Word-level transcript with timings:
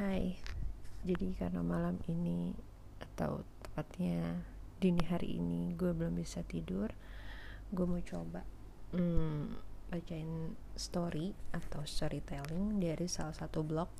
Hai, 0.00 0.32
jadi 1.04 1.36
karena 1.36 1.60
malam 1.60 2.00
ini 2.08 2.56
atau 3.04 3.44
tepatnya 3.60 4.32
dini 4.80 5.04
hari 5.04 5.36
ini 5.36 5.76
gue 5.76 5.92
belum 5.92 6.16
bisa 6.16 6.40
tidur, 6.40 6.88
gue 7.68 7.84
mau 7.84 8.00
coba 8.00 8.40
hmm, 8.96 9.60
bacain 9.92 10.56
story 10.72 11.36
atau 11.52 11.84
storytelling 11.84 12.80
dari 12.80 13.04
salah 13.12 13.36
satu 13.36 13.60
blog. 13.60 13.92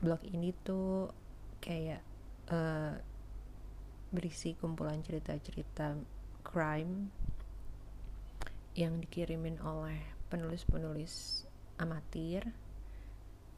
Blog 0.00 0.24
ini 0.32 0.48
tuh 0.64 1.12
kayak 1.60 2.00
uh, 2.48 2.96
berisi 4.16 4.56
kumpulan 4.56 5.04
cerita-cerita 5.04 5.92
crime 6.40 7.12
yang 8.80 8.96
dikirimin 8.96 9.60
oleh 9.60 10.00
penulis-penulis 10.32 11.44
amatir 11.76 12.48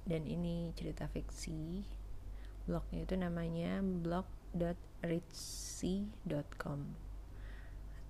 dan 0.09 0.27
ini 0.27 0.73
cerita 0.75 1.07
fiksi. 1.11 1.85
Blognya 2.67 3.03
itu 3.03 3.17
namanya 3.19 3.83
blog.ritzy.com 3.83 6.81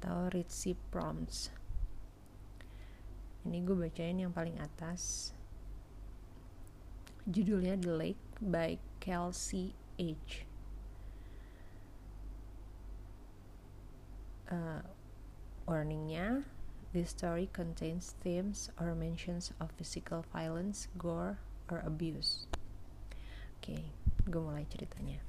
atau 0.02 0.26
Ritzy 0.34 0.74
Prompts 0.90 1.62
ini 3.42 3.58
gue 3.66 3.74
bacain 3.74 4.22
yang 4.22 4.30
paling 4.30 4.54
atas. 4.62 5.34
Judulnya 7.26 7.74
The 7.78 7.90
Lake 7.90 8.24
by 8.38 8.78
Kelsey 9.02 9.74
H. 9.98 10.46
Uh, 14.46 14.82
warningnya 15.66 16.46
This 16.92 17.16
story 17.16 17.48
contains 17.56 18.12
themes 18.20 18.68
or 18.76 18.92
mentions 18.92 19.56
of 19.56 19.72
physical 19.80 20.28
violence, 20.28 20.92
gore, 21.00 21.40
or 21.72 21.80
abuse. 21.88 22.44
Oke, 23.56 23.72
okay, 23.72 23.82
gue 24.28 24.42
mulai 24.44 24.68
ceritanya. 24.68 25.24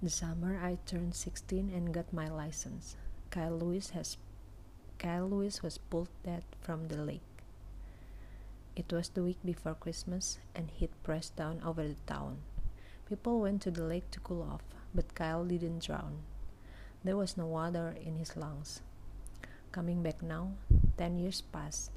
The 0.00 0.08
summer 0.08 0.56
I 0.56 0.80
turned 0.88 1.14
16 1.14 1.68
and 1.68 1.92
got 1.92 2.10
my 2.10 2.26
license. 2.26 2.96
Kyle 3.28 3.54
Lewis 3.54 3.92
has 3.92 4.16
Kyle 4.96 5.28
Lewis 5.28 5.62
was 5.62 5.76
pulled 5.78 6.10
dead 6.24 6.42
from 6.64 6.88
the 6.88 6.96
lake. 6.98 7.22
It 8.74 8.88
was 8.88 9.12
the 9.12 9.22
week 9.22 9.38
before 9.44 9.76
Christmas 9.76 10.40
and 10.56 10.72
heat 10.72 10.90
pressed 11.04 11.36
down 11.36 11.60
over 11.60 11.86
the 11.86 12.00
town. 12.08 12.40
People 13.08 13.44
went 13.44 13.60
to 13.62 13.70
the 13.70 13.84
lake 13.84 14.10
to 14.10 14.20
cool 14.20 14.42
off, 14.42 14.64
but 14.94 15.14
Kyle 15.14 15.44
didn't 15.44 15.84
drown. 15.84 16.24
There 17.04 17.16
was 17.16 17.36
no 17.36 17.46
water 17.46 17.94
in 17.98 18.16
his 18.16 18.36
lungs. 18.36 18.80
Coming 19.70 20.02
back 20.02 20.22
now, 20.22 20.56
ten 20.96 21.18
years 21.18 21.42
passed. 21.42 21.90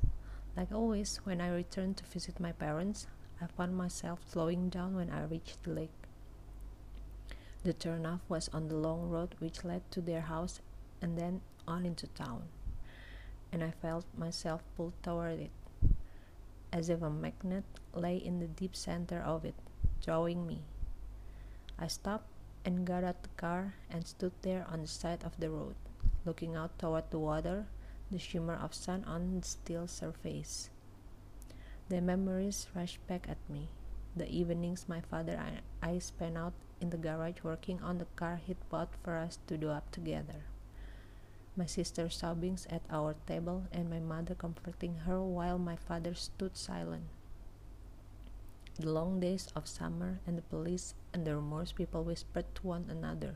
Like 0.55 0.71
always, 0.71 1.17
when 1.25 1.41
I 1.41 1.49
returned 1.49 1.97
to 1.97 2.05
visit 2.05 2.39
my 2.39 2.51
parents, 2.53 3.07
I 3.41 3.47
found 3.47 3.75
myself 3.75 4.19
slowing 4.29 4.69
down 4.69 4.95
when 4.95 5.09
I 5.09 5.25
reached 5.25 5.63
the 5.63 5.71
lake. 5.71 5.91
The 7.63 7.73
turnoff 7.73 8.21
was 8.29 8.49
on 8.53 8.67
the 8.67 8.75
long 8.75 9.09
road 9.09 9.35
which 9.39 9.65
led 9.65 9.89
to 9.91 10.01
their 10.01 10.21
house 10.21 10.61
and 11.01 11.17
then 11.17 11.41
on 11.67 11.85
into 11.85 12.07
town, 12.07 12.43
and 13.51 13.63
I 13.63 13.71
felt 13.71 14.05
myself 14.17 14.63
pulled 14.77 14.93
toward 15.03 15.39
it, 15.39 15.51
as 16.71 16.89
if 16.89 17.01
a 17.01 17.09
magnet 17.09 17.65
lay 17.93 18.17
in 18.17 18.39
the 18.39 18.47
deep 18.47 18.75
center 18.75 19.19
of 19.19 19.43
it, 19.43 19.55
drawing 20.03 20.47
me. 20.47 20.61
I 21.77 21.87
stopped 21.87 22.29
and 22.63 22.85
got 22.85 23.03
out 23.03 23.23
the 23.23 23.29
car 23.35 23.73
and 23.89 24.07
stood 24.07 24.33
there 24.41 24.65
on 24.71 24.81
the 24.81 24.87
side 24.87 25.23
of 25.23 25.39
the 25.39 25.49
road 25.49 25.75
looking 26.25 26.55
out 26.55 26.77
toward 26.79 27.03
the 27.11 27.19
water, 27.19 27.65
the 28.11 28.19
shimmer 28.19 28.55
of 28.55 28.73
sun 28.73 29.03
on 29.05 29.41
still 29.43 29.87
surface. 29.87 30.69
The 31.89 32.01
memories 32.01 32.67
rushed 32.75 33.05
back 33.07 33.27
at 33.29 33.37
me. 33.49 33.69
The 34.15 34.29
evenings 34.29 34.87
my 34.87 35.01
father 35.01 35.33
and 35.33 35.61
I 35.81 35.99
spent 35.99 36.37
out 36.37 36.53
in 36.81 36.89
the 36.89 36.97
garage 36.97 37.43
working 37.43 37.81
on 37.81 37.97
the 37.97 38.07
car 38.15 38.41
he'd 38.45 38.57
bought 38.69 38.95
for 39.03 39.17
us 39.17 39.39
to 39.47 39.57
do 39.57 39.69
up 39.69 39.91
together. 39.91 40.45
My 41.55 41.65
sister 41.65 42.09
sobbing 42.09 42.59
at 42.69 42.81
our 42.89 43.15
table 43.27 43.65
and 43.71 43.89
my 43.89 43.99
mother 43.99 44.35
comforting 44.35 45.05
her 45.05 45.21
while 45.21 45.57
my 45.57 45.75
father 45.75 46.13
stood 46.13 46.57
silent. 46.57 47.05
The 48.79 48.89
long 48.89 49.19
days 49.19 49.47
of 49.55 49.67
summer 49.67 50.19
and 50.27 50.37
the 50.37 50.41
police 50.41 50.95
and 51.13 51.25
the 51.25 51.35
rumors 51.35 51.71
people 51.71 52.03
whispered 52.03 52.53
to 52.55 52.67
one 52.67 52.87
another 52.89 53.35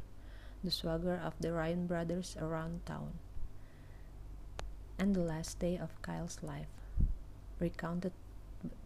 the 0.63 0.71
swagger 0.71 1.15
of 1.15 1.33
the 1.39 1.53
Ryan 1.53 1.87
brothers 1.87 2.35
around 2.39 2.85
town. 2.85 3.13
And 4.99 5.15
the 5.15 5.23
last 5.23 5.59
day 5.59 5.77
of 5.79 5.95
Kyle's 6.01 6.43
life, 6.43 6.67
recounted 7.57 8.11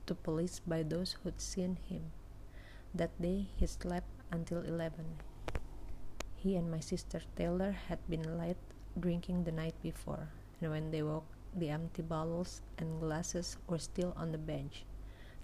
to 0.05 0.13
police 0.13 0.61
by 0.61 0.83
those 0.83 1.17
who'd 1.17 1.41
seen 1.41 1.79
him. 1.89 2.13
That 2.93 3.19
day 3.19 3.49
he 3.57 3.65
slept 3.65 4.05
until 4.31 4.61
11. 4.61 4.93
He 6.35 6.55
and 6.55 6.69
my 6.69 6.81
sister 6.81 7.21
Taylor 7.35 7.71
had 7.71 7.97
been 8.07 8.37
late 8.37 8.61
drinking 8.99 9.43
the 9.43 9.51
night 9.51 9.73
before, 9.81 10.29
and 10.61 10.69
when 10.69 10.91
they 10.91 11.01
woke, 11.01 11.25
the 11.55 11.69
empty 11.69 12.03
bottles 12.03 12.61
and 12.77 12.99
glasses 12.99 13.57
were 13.65 13.79
still 13.79 14.13
on 14.15 14.31
the 14.31 14.37
bench. 14.37 14.85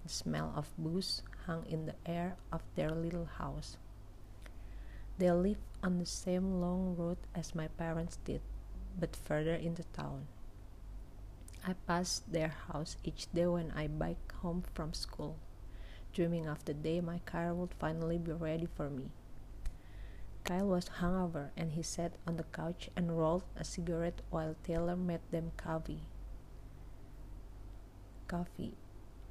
The 0.04 0.08
smell 0.08 0.52
of 0.54 0.70
booze 0.78 1.22
hung 1.46 1.66
in 1.66 1.86
the 1.86 1.98
air 2.06 2.36
of 2.52 2.62
their 2.76 2.90
little 2.90 3.26
house. 3.26 3.76
They 5.18 5.32
lived 5.32 5.66
on 5.82 5.98
the 5.98 6.06
same 6.06 6.60
long 6.60 6.94
road 6.96 7.18
as 7.34 7.56
my 7.56 7.66
parents 7.66 8.18
did, 8.24 8.40
but 8.98 9.16
further 9.16 9.54
in 9.54 9.74
the 9.74 9.84
town. 9.98 10.28
I 11.66 11.74
pass 11.86 12.20
their 12.20 12.48
house 12.48 12.96
each 13.04 13.30
day 13.32 13.46
when 13.46 13.70
I 13.72 13.86
bike 13.86 14.32
home 14.32 14.64
from 14.74 14.94
school, 14.94 15.36
dreaming 16.12 16.48
of 16.48 16.64
the 16.64 16.74
day 16.74 17.00
my 17.00 17.18
car 17.20 17.52
would 17.52 17.74
finally 17.78 18.18
be 18.18 18.32
ready 18.32 18.66
for 18.66 18.88
me. 18.88 19.10
Kyle 20.44 20.66
was 20.66 20.88
hungover 21.00 21.50
and 21.56 21.72
he 21.72 21.82
sat 21.82 22.12
on 22.26 22.36
the 22.36 22.44
couch 22.44 22.88
and 22.96 23.18
rolled 23.18 23.44
a 23.56 23.64
cigarette 23.64 24.22
while 24.30 24.56
Taylor 24.64 24.96
made 24.96 25.20
them 25.30 25.52
coffee. 25.56 26.02
Coffee. 28.26 28.74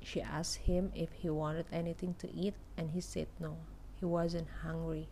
She 0.01 0.21
asked 0.21 0.57
him 0.57 0.91
if 0.95 1.11
he 1.11 1.29
wanted 1.29 1.65
anything 1.71 2.13
to 2.19 2.31
eat 2.31 2.53
and 2.77 2.91
he 2.91 3.01
said 3.01 3.27
no. 3.39 3.57
He 3.99 4.05
wasn't 4.05 4.47
hungry. 4.61 5.09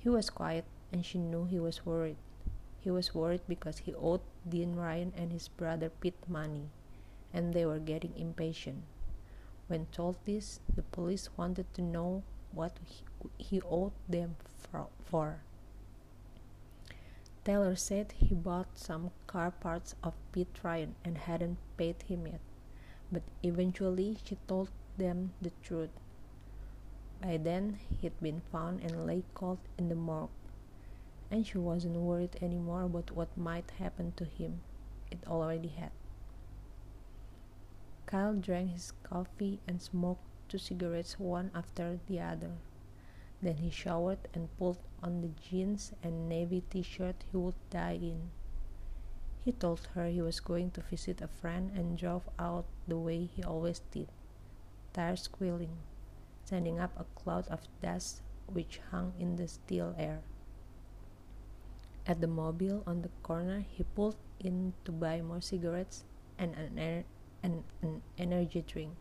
He 0.00 0.08
was 0.08 0.30
quiet, 0.30 0.64
and 0.90 1.04
she 1.04 1.18
knew 1.18 1.44
he 1.44 1.60
was 1.60 1.86
worried. 1.86 2.16
He 2.80 2.90
was 2.90 3.14
worried 3.14 3.42
because 3.46 3.78
he 3.78 3.94
owed 3.94 4.22
Dean 4.48 4.74
Ryan 4.74 5.12
and 5.16 5.30
his 5.32 5.48
brother 5.48 5.90
Pete 5.90 6.28
money, 6.28 6.70
and 7.32 7.52
they 7.52 7.66
were 7.66 7.78
getting 7.78 8.16
impatient. 8.16 8.84
When 9.68 9.86
told 9.92 10.16
this, 10.24 10.60
the 10.74 10.82
police 10.82 11.28
wanted 11.36 11.72
to 11.74 11.82
know 11.82 12.22
what 12.52 12.78
he, 13.38 13.60
owed 13.62 13.92
them 14.08 14.36
for. 15.04 15.42
Taylor 17.44 17.76
said 17.76 18.12
he 18.12 18.34
bought 18.34 18.78
some 18.78 19.10
car 19.26 19.50
parts 19.50 19.94
of 20.02 20.14
Pete 20.32 20.58
Ryan 20.62 20.94
and 21.04 21.18
hadn't 21.18 21.58
paid 21.76 22.02
him 22.02 22.26
yet, 22.26 22.40
but 23.12 23.22
eventually 23.42 24.18
she 24.24 24.36
told 24.48 24.70
them 24.96 25.32
the 25.40 25.52
truth. 25.62 25.90
By 27.22 27.36
then, 27.36 27.78
he'd 28.00 28.18
been 28.20 28.40
found 28.50 28.80
and 28.80 29.06
lay 29.06 29.22
cold 29.34 29.58
in 29.78 29.88
the 29.88 29.94
morgue, 29.94 30.30
and 31.30 31.46
she 31.46 31.58
wasn't 31.58 31.96
worried 31.96 32.36
anymore 32.42 32.82
about 32.82 33.10
what 33.10 33.36
might 33.36 33.70
happen 33.78 34.12
to 34.16 34.24
him. 34.24 34.60
It 35.10 35.18
already 35.26 35.68
had. 35.68 35.90
Kyle 38.06 38.34
drank 38.34 38.72
his 38.72 38.92
coffee 39.02 39.60
and 39.66 39.80
smoked 39.80 40.24
two 40.48 40.58
cigarettes 40.58 41.18
one 41.18 41.50
after 41.54 41.98
the 42.06 42.20
other. 42.20 42.52
Then 43.42 43.56
he 43.58 43.70
showered 43.70 44.28
and 44.34 44.54
pulled 44.58 44.78
on 45.02 45.22
the 45.22 45.30
jeans 45.40 45.92
and 46.02 46.28
navy 46.28 46.62
t 46.70 46.82
shirt 46.82 47.24
he 47.30 47.36
would 47.36 47.54
die 47.70 47.98
in. 48.00 48.30
He 49.44 49.52
told 49.52 49.88
her 49.94 50.08
he 50.08 50.20
was 50.20 50.40
going 50.40 50.72
to 50.72 50.82
visit 50.82 51.20
a 51.20 51.28
friend 51.28 51.70
and 51.74 51.96
drove 51.96 52.28
out 52.38 52.66
the 52.86 52.98
way 52.98 53.24
he 53.24 53.42
always 53.42 53.80
did, 53.90 54.08
tires 54.92 55.22
squealing 55.22 55.78
sending 56.50 56.80
up 56.80 56.90
a 56.98 57.04
cloud 57.14 57.46
of 57.46 57.60
dust 57.80 58.22
which 58.46 58.80
hung 58.90 59.12
in 59.20 59.36
the 59.36 59.46
still 59.46 59.94
air. 59.96 60.20
At 62.06 62.20
the 62.20 62.26
Mobil 62.26 62.82
on 62.86 63.02
the 63.02 63.10
corner, 63.22 63.64
he 63.68 63.84
pulled 63.84 64.16
in 64.38 64.72
to 64.84 64.92
buy 64.92 65.20
more 65.20 65.40
cigarettes 65.40 66.04
and 66.38 66.54
an, 66.54 66.78
air, 66.78 67.04
and 67.42 67.64
an 67.82 68.02
energy 68.18 68.64
drink. 68.66 68.94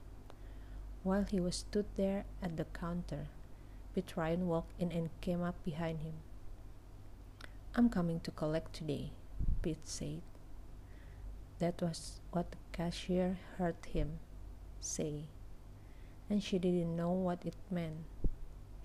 While 1.04 1.24
he 1.24 1.40
was 1.40 1.56
stood 1.56 1.86
there 1.96 2.26
at 2.42 2.58
the 2.58 2.66
counter, 2.66 3.28
Pete 3.96 4.14
Ryan 4.16 4.48
walked 4.48 4.80
in 4.80 4.92
and 4.92 5.10
came 5.22 5.42
up 5.42 5.64
behind 5.64 6.00
him. 6.00 6.16
I'm 7.76 7.90
coming 7.90 8.20
to 8.22 8.32
collect 8.32 8.74
today, 8.74 9.12
Pete 9.62 9.88
said. 9.88 10.22
That 11.60 11.82
was 11.82 12.20
what 12.32 12.52
the 12.52 12.58
cashier 12.72 13.40
heard 13.58 13.78
him 13.86 14.20
say 14.80 15.26
and 16.30 16.44
she 16.44 16.60
didn't 16.60 16.96
know 16.96 17.12
what 17.12 17.44
it 17.44 17.56
meant. 17.72 18.06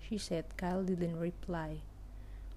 She 0.01 0.17
said 0.17 0.57
Kyle 0.57 0.83
didn't 0.83 1.17
reply, 1.17 1.81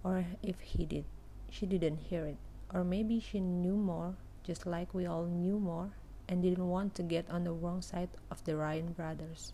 or 0.03 0.25
if 0.43 0.61
he 0.61 0.87
did, 0.87 1.05
she 1.51 1.67
didn't 1.67 1.99
hear 1.99 2.27
it, 2.27 2.37
or 2.73 2.85
maybe 2.85 3.21
she 3.21 3.41
knew 3.41 3.77
more, 3.77 4.17
just 4.45 4.67
like 4.67 4.95
we 4.95 5.07
all 5.07 5.27
knew 5.27 5.59
more, 5.59 5.91
and 6.29 6.43
didn't 6.43 6.69
want 6.69 6.95
to 6.95 7.03
get 7.03 7.29
on 7.31 7.45
the 7.45 7.53
wrong 7.53 7.81
side 7.83 8.11
of 8.31 8.45
the 8.45 8.57
Ryan 8.57 8.93
brothers. 8.93 9.53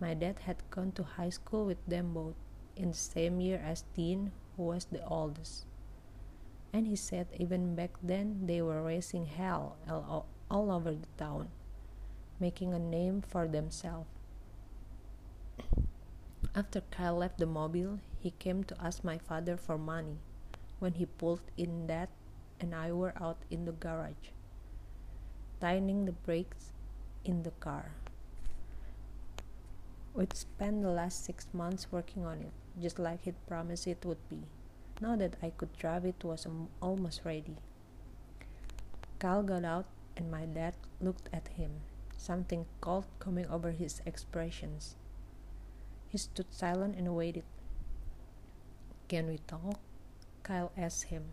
My 0.00 0.14
dad 0.14 0.40
had 0.40 0.68
gone 0.70 0.92
to 0.92 1.02
high 1.02 1.30
school 1.30 1.64
with 1.64 1.84
them 1.86 2.12
both, 2.12 2.34
in 2.76 2.90
the 2.90 2.96
same 2.96 3.40
year 3.40 3.62
as 3.64 3.84
Dean, 3.94 4.32
who 4.56 4.64
was 4.64 4.86
the 4.86 5.04
oldest. 5.06 5.66
And 6.72 6.86
he 6.86 6.96
said 6.96 7.28
even 7.38 7.74
back 7.74 7.92
then 8.02 8.46
they 8.46 8.60
were 8.60 8.82
raising 8.82 9.26
hell 9.26 9.76
all, 9.88 10.26
all 10.50 10.70
over 10.70 10.92
the 10.92 11.06
town, 11.16 11.48
making 12.38 12.74
a 12.74 12.78
name 12.78 13.22
for 13.22 13.48
themselves. 13.48 14.08
After 16.54 16.82
Kyle 16.90 17.16
left 17.16 17.38
the 17.38 17.46
Mobil, 17.46 18.00
he 18.18 18.32
came 18.32 18.64
to 18.64 18.76
ask 18.82 19.04
my 19.04 19.18
father 19.18 19.56
for 19.56 19.78
money. 19.78 20.18
When 20.78 20.94
he 20.94 21.06
pulled 21.06 21.40
in 21.56 21.86
that 21.86 22.10
and 22.60 22.74
I 22.74 22.92
were 22.92 23.14
out 23.20 23.38
in 23.50 23.64
the 23.64 23.72
garage, 23.72 24.32
tightening 25.60 26.04
the 26.04 26.12
brakes 26.12 26.72
in 27.24 27.42
the 27.42 27.50
car. 27.52 27.92
We'd 30.14 30.36
spent 30.36 30.82
the 30.82 30.90
last 30.90 31.24
six 31.24 31.46
months 31.52 31.88
working 31.90 32.24
on 32.24 32.40
it, 32.40 32.52
just 32.80 32.98
like 32.98 33.24
he'd 33.24 33.46
promised 33.46 33.86
it 33.86 34.04
would 34.04 34.28
be. 34.28 34.44
Now 35.00 35.16
that 35.16 35.36
I 35.42 35.50
could 35.50 35.76
drive 35.76 36.04
it 36.04 36.24
was 36.24 36.46
almost 36.80 37.20
ready. 37.24 37.56
Kyle 39.18 39.42
got 39.42 39.64
out 39.64 39.86
and 40.16 40.30
my 40.30 40.44
dad 40.46 40.74
looked 41.00 41.28
at 41.32 41.48
him, 41.48 41.70
something 42.16 42.66
cold 42.80 43.06
coming 43.18 43.46
over 43.46 43.72
his 43.72 44.00
expressions. 44.06 44.96
He 46.08 46.18
stood 46.18 46.52
silent 46.52 46.96
and 46.96 47.14
waited. 47.14 47.44
Can 49.08 49.26
we 49.28 49.38
talk? 49.46 49.80
Kyle 50.46 50.70
asked 50.76 51.10
him. 51.10 51.24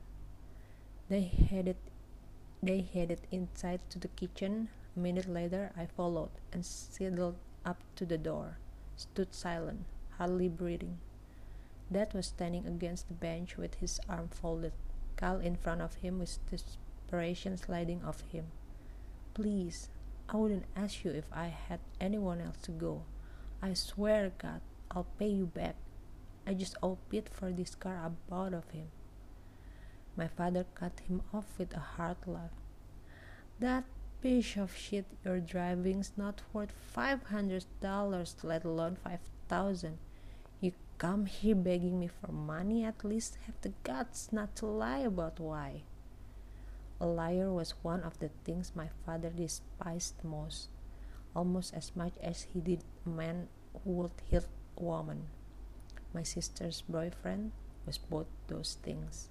They 1.07 1.21
headed 1.21 1.77
they 2.63 2.81
headed 2.81 3.21
inside 3.30 3.81
to 3.92 4.00
the 4.00 4.07
kitchen. 4.07 4.69
A 4.95 5.00
minute 5.00 5.30
later 5.30 5.71
I 5.77 5.86
followed 5.86 6.31
and 6.51 6.65
sidled 6.65 7.38
up 7.63 7.77
to 7.98 8.06
the 8.06 8.18
door 8.18 8.57
stood 8.95 9.36
silent, 9.36 9.86
hardly 10.18 10.50
breathing. 10.50 10.98
Dad 11.92 12.13
was 12.15 12.25
standing 12.25 12.65
against 12.65 13.07
the 13.07 13.13
bench 13.13 13.56
with 13.56 13.75
his 13.75 14.00
arm 14.10 14.30
folded, 14.30 14.74
Kyle 15.15 15.39
in 15.39 15.57
front 15.57 15.81
of 15.81 15.95
him 15.95 16.18
with 16.18 16.39
desperation 16.50 17.57
sliding 17.57 18.04
off 18.04 18.24
him. 18.31 18.45
Please, 19.36 19.89
I 20.27 20.38
wouldn't 20.38 20.65
ask 20.75 21.04
you 21.04 21.12
if 21.12 21.25
I 21.31 21.54
had 21.54 21.81
anyone 22.01 22.42
else 22.42 22.57
to 22.63 22.71
go. 22.71 23.04
I 23.62 23.75
swear, 23.75 24.31
God, 24.39 24.62
I'll 24.89 25.07
pay 25.19 25.30
you 25.30 25.45
back. 25.45 25.75
I 26.48 26.56
just 26.56 26.75
owe 26.81 26.98
Pete 27.10 27.30
for 27.30 27.51
this 27.51 27.75
car 27.75 28.01
I 28.04 28.10
bought 28.27 28.54
of 28.54 28.69
him. 28.71 28.88
My 30.15 30.27
father 30.27 30.65
cut 30.75 31.00
him 31.07 31.21
off 31.33 31.45
with 31.57 31.74
a 31.74 31.80
hard 31.80 32.18
laugh. 32.27 32.51
That 33.60 33.86
piece 34.21 34.57
of 34.57 34.75
shit 34.75 35.06
you're 35.25 35.39
driving's 35.39 36.13
not 36.15 36.42
worth 36.54 36.71
five 36.71 37.24
hundred 37.24 37.65
dollars, 37.81 38.36
let 38.44 38.63
alone 38.63 38.98
five 39.04 39.19
thousand. 39.50 39.98
You 40.62 40.74
come 40.98 41.25
here 41.25 41.56
begging 41.56 42.00
me 42.00 42.07
for 42.07 42.31
money, 42.31 42.86
at 42.86 43.04
least 43.04 43.38
have 43.48 43.60
the 43.62 43.74
guts 43.83 44.31
not 44.31 44.56
to 44.57 44.65
lie 44.65 45.00
about 45.00 45.39
why. 45.39 45.81
A 47.01 47.06
liar 47.06 47.51
was 47.51 47.74
one 47.81 48.01
of 48.01 48.19
the 48.19 48.30
things 48.45 48.71
my 48.75 48.88
father 49.06 49.30
despised 49.30 50.24
most, 50.24 50.69
almost 51.36 51.74
as 51.74 51.92
much 51.95 52.13
as 52.21 52.44
he 52.54 52.62
did 52.62 52.83
a 53.06 53.10
man 53.10 53.50
who 53.83 53.92
would 53.92 54.12
hit 54.30 54.45
a 54.77 54.83
woman. 54.83 55.25
My 56.13 56.24
sister's 56.24 56.83
boyfriend 56.88 57.51
was 57.86 57.98
both 57.98 58.27
those 58.48 58.77
things. 58.81 59.30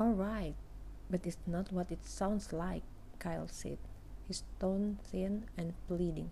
All 0.00 0.12
right, 0.12 0.54
but 1.10 1.26
it's 1.26 1.36
not 1.46 1.70
what 1.72 1.92
it 1.92 2.06
sounds 2.06 2.54
like. 2.54 2.84
Kyle 3.18 3.48
said, 3.48 3.76
his 4.26 4.44
tone 4.58 4.98
thin 5.04 5.44
and 5.58 5.74
pleading. 5.88 6.30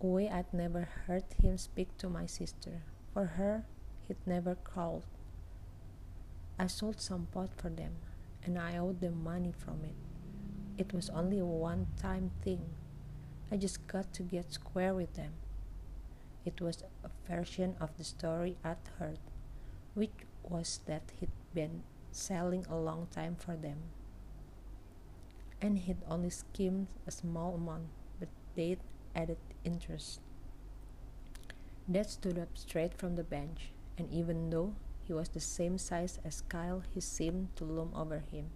A 0.00 0.06
way 0.06 0.30
I'd 0.30 0.54
never 0.54 0.88
heard 1.08 1.24
him 1.42 1.58
speak 1.58 1.98
to 1.98 2.08
my 2.08 2.26
sister. 2.26 2.82
For 3.12 3.24
her, 3.24 3.64
he'd 4.06 4.24
never 4.26 4.54
crawled. 4.54 5.06
I 6.56 6.68
sold 6.68 7.00
some 7.00 7.26
pot 7.32 7.50
for 7.56 7.68
them, 7.68 7.96
and 8.44 8.56
I 8.56 8.76
owed 8.76 9.00
them 9.00 9.24
money 9.24 9.52
from 9.58 9.84
it. 9.84 9.96
It 10.78 10.92
was 10.92 11.10
only 11.10 11.40
a 11.40 11.44
one 11.44 11.88
time 12.00 12.30
thing. 12.44 12.62
I 13.50 13.56
just 13.56 13.84
got 13.88 14.12
to 14.14 14.22
get 14.22 14.52
square 14.52 14.94
with 14.94 15.14
them. 15.14 15.32
It 16.44 16.60
was 16.60 16.84
a 17.02 17.10
version 17.28 17.74
of 17.80 17.98
the 17.98 18.04
story 18.04 18.56
I'd 18.62 18.86
heard, 19.00 19.18
which 19.94 20.14
was 20.44 20.78
that 20.86 21.10
he'd 21.18 21.30
been 21.52 21.82
selling 22.12 22.64
a 22.68 22.76
long 22.76 23.08
time 23.10 23.36
for 23.36 23.56
them 23.56 23.78
and 25.62 25.78
he'd 25.78 26.02
only 26.10 26.28
skimmed 26.28 26.88
a 27.06 27.10
small 27.12 27.54
amount, 27.54 27.86
but 28.18 28.28
they'd 28.56 28.80
added 29.14 29.38
interest. 29.64 30.20
Dad 31.90 32.10
stood 32.10 32.38
up 32.38 32.48
straight 32.54 32.94
from 32.98 33.14
the 33.14 33.22
bench, 33.22 33.70
and 33.96 34.10
even 34.10 34.50
though 34.50 34.74
he 35.06 35.12
was 35.12 35.28
the 35.28 35.40
same 35.40 35.78
size 35.78 36.18
as 36.24 36.42
Kyle, 36.48 36.82
he 36.92 37.00
seemed 37.00 37.54
to 37.56 37.64
loom 37.64 37.92
over 37.94 38.18
him. 38.18 38.50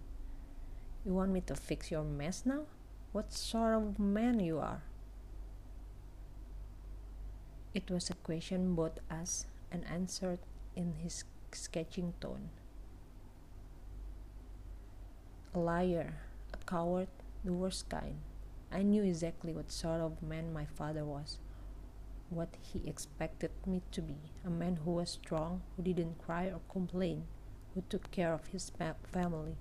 You 1.05 1.13
want 1.13 1.31
me 1.31 1.41
to 1.41 1.55
fix 1.55 1.91
your 1.91 2.03
mess 2.03 2.43
now? 2.45 2.65
What 3.13 3.31
sort 3.31 3.73
of 3.73 3.99
man 3.99 4.41
you 4.41 4.59
are? 4.59 4.81
It 7.73 7.89
was 7.89 8.09
a 8.09 8.15
question 8.15 8.75
both 8.75 8.99
asked 9.09 9.47
and 9.71 9.85
answered 9.85 10.39
in 10.75 10.95
his 11.03 11.23
sketching 11.53 12.13
tone. 12.19 12.49
A 15.57 15.59
liar, 15.59 16.13
a 16.53 16.57
coward, 16.69 17.07
the 17.43 17.51
worst 17.51 17.89
kind. 17.89 18.17
I 18.71 18.83
knew 18.83 19.01
exactly 19.01 19.53
what 19.53 19.71
sort 19.71 20.01
of 20.01 20.21
man 20.21 20.53
my 20.53 20.65
father 20.65 21.03
was, 21.03 21.39
what 22.29 22.49
he 22.61 22.87
expected 22.87 23.49
me 23.65 23.81
to 23.89 24.03
be 24.03 24.17
a 24.45 24.51
man 24.51 24.75
who 24.85 24.91
was 24.91 25.09
strong, 25.09 25.63
who 25.75 25.81
didn't 25.81 26.23
cry 26.23 26.45
or 26.45 26.61
complain, 26.71 27.23
who 27.73 27.81
took 27.89 28.11
care 28.11 28.33
of 28.33 28.45
his 28.45 28.71
family. 29.11 29.55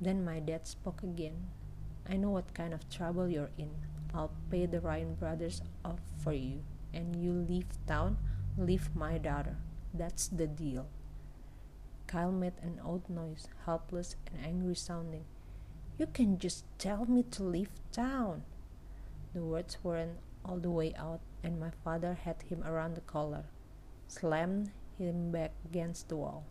Then 0.00 0.24
my 0.24 0.40
dad 0.40 0.66
spoke 0.66 1.02
again. 1.02 1.48
I 2.08 2.16
know 2.16 2.30
what 2.30 2.54
kind 2.54 2.72
of 2.72 2.88
trouble 2.88 3.28
you're 3.28 3.50
in. 3.58 3.68
I'll 4.14 4.32
pay 4.50 4.64
the 4.64 4.80
Ryan 4.80 5.16
brothers 5.16 5.60
off 5.84 6.00
for 6.24 6.32
you, 6.32 6.62
and 6.94 7.14
you 7.14 7.32
leave 7.32 7.68
town, 7.86 8.16
leave 8.56 8.88
my 8.96 9.18
daughter. 9.18 9.58
That's 9.92 10.28
the 10.28 10.46
deal. 10.46 10.88
Kyle 12.08 12.32
made 12.32 12.54
an 12.62 12.80
odd 12.82 13.08
noise, 13.10 13.48
helpless 13.66 14.16
and 14.26 14.44
angry 14.44 14.74
sounding. 14.74 15.26
You 15.98 16.06
can 16.06 16.38
just 16.38 16.64
tell 16.78 17.04
me 17.04 17.22
to 17.30 17.42
leave 17.42 17.68
town. 17.92 18.44
The 19.34 19.42
words 19.42 19.76
weren't 19.82 20.18
all 20.42 20.56
the 20.56 20.70
way 20.70 20.94
out, 20.94 21.20
and 21.42 21.60
my 21.60 21.70
father 21.84 22.14
had 22.14 22.40
him 22.42 22.64
around 22.64 22.94
the 22.94 23.02
collar, 23.02 23.44
slammed 24.06 24.70
him 24.98 25.30
back 25.30 25.52
against 25.66 26.08
the 26.08 26.16
wall. 26.16 26.46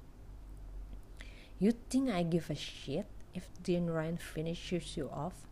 You 1.58 1.74
think 1.90 2.12
I 2.12 2.22
give 2.22 2.52
a 2.52 2.56
shit 2.56 3.08
if 3.34 3.50
Dean 3.64 3.88
Ryan 3.88 4.18
finishes 4.18 4.96
you 4.96 5.10
off? 5.10 5.48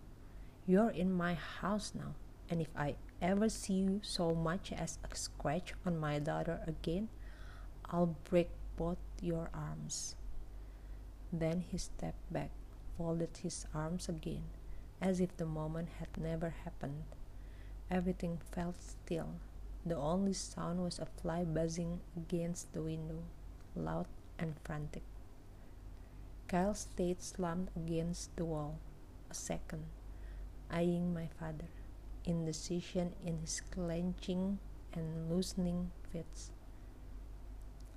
You're 0.68 0.92
in 0.92 1.12
my 1.12 1.34
house 1.34 1.94
now, 1.96 2.14
and 2.48 2.62
if 2.62 2.70
I 2.78 2.96
ever 3.24 3.50
see 3.50 3.74
you 3.74 4.02
so 4.04 4.36
much 4.36 4.72
as 4.72 5.00
a 5.10 5.16
scratch 5.16 5.74
on 5.84 5.98
my 5.98 6.20
daughter 6.20 6.62
again, 6.68 7.10
I'll 7.90 8.16
break 8.30 8.50
both 8.78 8.98
your 9.26 9.50
arms. 9.54 10.16
Then 11.34 11.62
he 11.72 11.78
stepped 11.78 12.32
back 12.32 12.52
folded 12.98 13.38
his 13.44 13.66
arms 13.74 14.08
again, 14.08 14.44
as 15.02 15.20
if 15.20 15.36
the 15.38 15.46
moment 15.46 15.90
had 16.00 16.10
never 16.18 16.50
happened. 16.64 17.04
Everything 17.92 18.40
felt 18.52 18.76
still. 18.82 19.36
The 19.86 19.96
only 19.96 20.34
sound 20.34 20.82
was 20.82 20.98
a 21.00 21.06
fly 21.06 21.44
buzzing 21.44 22.00
against 22.16 22.74
the 22.74 22.82
window, 22.82 23.24
loud 23.76 24.08
and 24.40 24.56
frantic. 24.64 25.04
Kyle 26.48 26.74
stayed 26.74 27.22
slumped 27.22 27.76
against 27.76 28.36
the 28.36 28.46
wall, 28.46 28.80
a 29.30 29.34
second, 29.34 29.86
eyeing 30.72 31.14
my 31.14 31.28
father, 31.40 31.70
indecision 32.24 33.14
in 33.24 33.40
his 33.40 33.62
clenching 33.72 34.60
and 34.94 35.30
loosening 35.30 35.92
fists. 36.12 36.52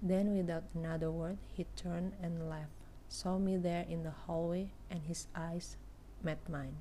Then, 0.00 0.36
without 0.36 0.64
another 0.74 1.10
word, 1.10 1.38
he 1.52 1.66
turned 1.76 2.14
and 2.22 2.48
left 2.48 2.70
saw 3.08 3.38
me 3.38 3.56
there 3.56 3.86
in 3.88 4.02
the 4.02 4.10
hallway, 4.10 4.70
and 4.90 5.02
his 5.02 5.26
eyes 5.34 5.76
met 6.22 6.48
mine, 6.48 6.76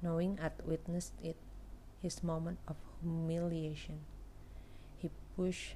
knowing 0.00 0.38
I'd 0.40 0.64
witnessed 0.64 1.12
it, 1.22 1.36
his 2.00 2.22
moment 2.22 2.58
of 2.68 2.76
humiliation. 3.00 4.00
He 4.96 5.10
pushed 5.36 5.74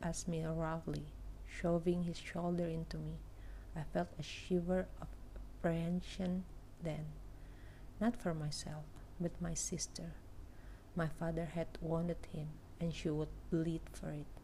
past 0.00 0.28
me 0.28 0.44
roughly, 0.44 1.06
shoving 1.48 2.04
his 2.04 2.18
shoulder 2.18 2.66
into 2.66 2.98
me. 2.98 3.16
I 3.74 3.82
felt 3.92 4.08
a 4.18 4.22
shiver 4.22 4.86
of 5.00 5.08
apprehension 5.58 6.44
then, 6.82 7.06
not 8.00 8.20
for 8.20 8.34
myself, 8.34 8.84
but 9.18 9.40
my 9.40 9.54
sister. 9.54 10.12
My 10.94 11.08
father 11.08 11.46
had 11.46 11.78
wounded 11.80 12.26
him, 12.32 12.48
and 12.80 12.92
she 12.92 13.08
would 13.08 13.32
bleed 13.50 13.82
for 13.92 14.10
it. 14.10 14.35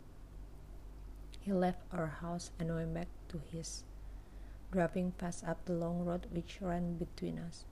He 1.43 1.53
left 1.53 1.81
our 1.91 2.07
house 2.07 2.53
and 2.61 2.73
went 2.73 2.95
back 2.95 3.09
to 3.31 3.41
his 3.51 3.83
driving 4.71 5.11
fast 5.19 5.43
up 5.43 5.65
the 5.65 5.73
long 5.73 6.05
road 6.05 6.29
which 6.31 6.59
ran 6.61 6.99
between 6.99 7.37
us. 7.37 7.65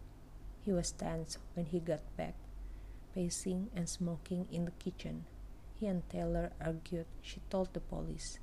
He 0.61 0.73
was 0.73 0.91
tense 0.91 1.39
when 1.55 1.67
he 1.67 1.79
got 1.79 2.03
back, 2.17 2.35
pacing 3.15 3.71
and 3.75 3.89
smoking 3.89 4.49
in 4.51 4.65
the 4.65 4.73
kitchen. 4.73 5.25
He 5.79 5.87
and 5.87 6.03
Taylor 6.11 6.51
argued, 6.61 7.07
she 7.23 7.41
told 7.49 7.73
the 7.73 7.79
police. 7.79 8.41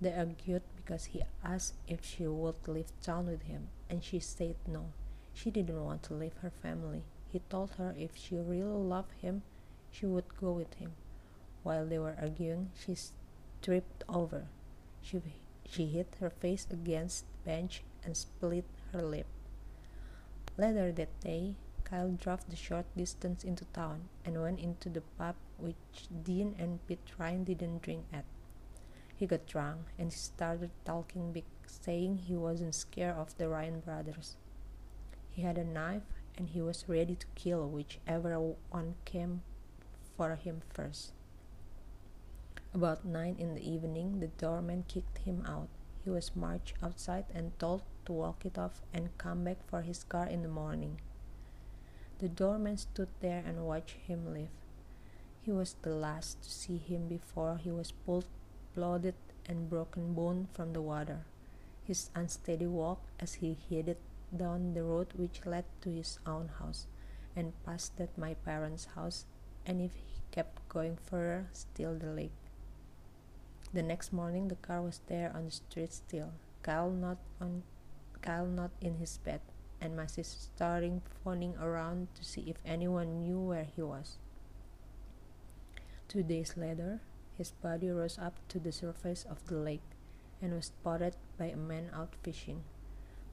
They 0.00 0.14
argued 0.14 0.62
because 0.76 1.06
he 1.06 1.22
asked 1.42 1.74
if 1.88 2.04
she 2.04 2.28
would 2.28 2.68
leave 2.68 2.92
town 3.02 3.26
with 3.26 3.42
him, 3.42 3.70
and 3.90 4.04
she 4.04 4.20
said 4.20 4.54
no. 4.68 4.92
She 5.32 5.50
didn't 5.50 5.84
want 5.84 6.04
to 6.04 6.14
leave 6.14 6.36
her 6.42 6.52
family. 6.62 7.02
He 7.26 7.40
told 7.50 7.72
her 7.72 7.92
if 7.98 8.16
she 8.16 8.36
really 8.36 8.62
loved 8.62 9.14
him, 9.20 9.42
she 9.90 10.06
would 10.06 10.36
go 10.40 10.52
with 10.52 10.74
him. 10.74 10.92
While 11.64 11.86
they 11.86 11.98
were 11.98 12.16
arguing, 12.20 12.70
she 12.78 12.94
tripped 13.64 14.04
over. 14.08 14.44
She, 15.00 15.22
she 15.66 15.86
hit 15.86 16.16
her 16.20 16.28
face 16.28 16.66
against 16.70 17.24
the 17.30 17.50
bench 17.50 17.82
and 18.04 18.14
split 18.14 18.66
her 18.92 19.00
lip. 19.00 19.26
Later 20.58 20.92
that 20.92 21.20
day, 21.20 21.54
Kyle 21.84 22.10
drove 22.10 22.48
the 22.48 22.56
short 22.56 22.84
distance 22.96 23.42
into 23.42 23.64
town 23.66 24.08
and 24.24 24.40
went 24.40 24.60
into 24.60 24.88
the 24.90 25.00
pub 25.18 25.36
which 25.58 26.08
Dean 26.22 26.54
and 26.58 26.86
Pete 26.86 27.12
Ryan 27.18 27.44
didn't 27.44 27.82
drink 27.82 28.04
at. 28.12 28.24
He 29.16 29.26
got 29.26 29.46
drunk 29.46 29.86
and 29.98 30.12
started 30.12 30.70
talking 30.84 31.32
big, 31.32 31.44
saying 31.66 32.18
he 32.26 32.34
wasn't 32.34 32.74
scared 32.74 33.16
of 33.16 33.36
the 33.38 33.48
Ryan 33.48 33.80
brothers. 33.80 34.36
He 35.30 35.42
had 35.42 35.56
a 35.56 35.64
knife 35.64 36.02
and 36.36 36.50
he 36.50 36.60
was 36.60 36.88
ready 36.88 37.14
to 37.14 37.26
kill 37.34 37.68
whichever 37.68 38.38
one 38.70 38.94
came 39.04 39.42
for 40.16 40.34
him 40.34 40.62
first. 40.72 41.12
About 42.74 43.04
nine 43.04 43.36
in 43.38 43.54
the 43.54 43.62
evening, 43.62 44.18
the 44.18 44.26
doorman 44.26 44.84
kicked 44.88 45.18
him 45.18 45.44
out. 45.46 45.68
He 46.02 46.10
was 46.10 46.34
marched 46.34 46.74
outside 46.82 47.24
and 47.32 47.56
told 47.60 47.82
to 48.04 48.12
walk 48.12 48.44
it 48.44 48.58
off 48.58 48.82
and 48.92 49.16
come 49.16 49.44
back 49.44 49.58
for 49.68 49.82
his 49.82 50.02
car 50.02 50.26
in 50.26 50.42
the 50.42 50.48
morning. 50.48 51.00
The 52.18 52.28
doorman 52.28 52.76
stood 52.78 53.10
there 53.20 53.44
and 53.46 53.64
watched 53.64 53.96
him 54.08 54.34
leave. 54.34 54.50
He 55.42 55.52
was 55.52 55.76
the 55.82 55.94
last 55.94 56.42
to 56.42 56.50
see 56.50 56.78
him 56.78 57.06
before 57.06 57.58
he 57.62 57.70
was 57.70 57.92
pulled 57.92 58.26
blooded 58.74 59.14
and 59.46 59.70
broken 59.70 60.12
bone 60.12 60.48
from 60.52 60.72
the 60.72 60.82
water. 60.82 61.26
His 61.84 62.10
unsteady 62.12 62.66
walk 62.66 63.02
as 63.20 63.34
he 63.34 63.56
headed 63.70 63.98
down 64.36 64.74
the 64.74 64.82
road 64.82 65.12
which 65.14 65.46
led 65.46 65.64
to 65.82 65.90
his 65.90 66.18
own 66.26 66.48
house 66.58 66.88
and 67.36 67.52
past 67.64 67.96
that 67.98 68.18
my 68.18 68.34
parents' 68.34 68.88
house, 68.96 69.26
and 69.64 69.80
if 69.80 69.94
he 69.94 70.22
kept 70.32 70.68
going 70.68 70.96
further, 70.96 71.46
still 71.52 71.94
the 71.94 72.10
lake. 72.10 72.43
The 73.74 73.82
next 73.82 74.12
morning 74.12 74.46
the 74.46 74.54
car 74.54 74.82
was 74.82 75.00
there 75.08 75.32
on 75.34 75.46
the 75.46 75.50
street 75.50 75.92
still, 75.92 76.30
Kyle 76.62 76.92
not 76.92 77.18
on 77.40 77.64
Kyle 78.22 78.46
not 78.46 78.70
in 78.80 78.98
his 78.98 79.18
bed, 79.18 79.40
and 79.80 79.96
my 79.96 80.06
sister 80.06 80.46
starting 80.54 81.02
phoning 81.24 81.56
around 81.58 82.06
to 82.14 82.22
see 82.24 82.42
if 82.42 82.58
anyone 82.64 83.18
knew 83.18 83.40
where 83.40 83.64
he 83.64 83.82
was. 83.82 84.18
Two 86.06 86.22
days 86.22 86.54
later, 86.56 87.00
his 87.36 87.50
body 87.50 87.90
rose 87.90 88.16
up 88.16 88.38
to 88.46 88.60
the 88.60 88.70
surface 88.70 89.26
of 89.28 89.44
the 89.46 89.56
lake 89.56 89.90
and 90.40 90.54
was 90.54 90.66
spotted 90.66 91.16
by 91.36 91.46
a 91.46 91.56
man 91.56 91.90
out 91.92 92.14
fishing. 92.22 92.62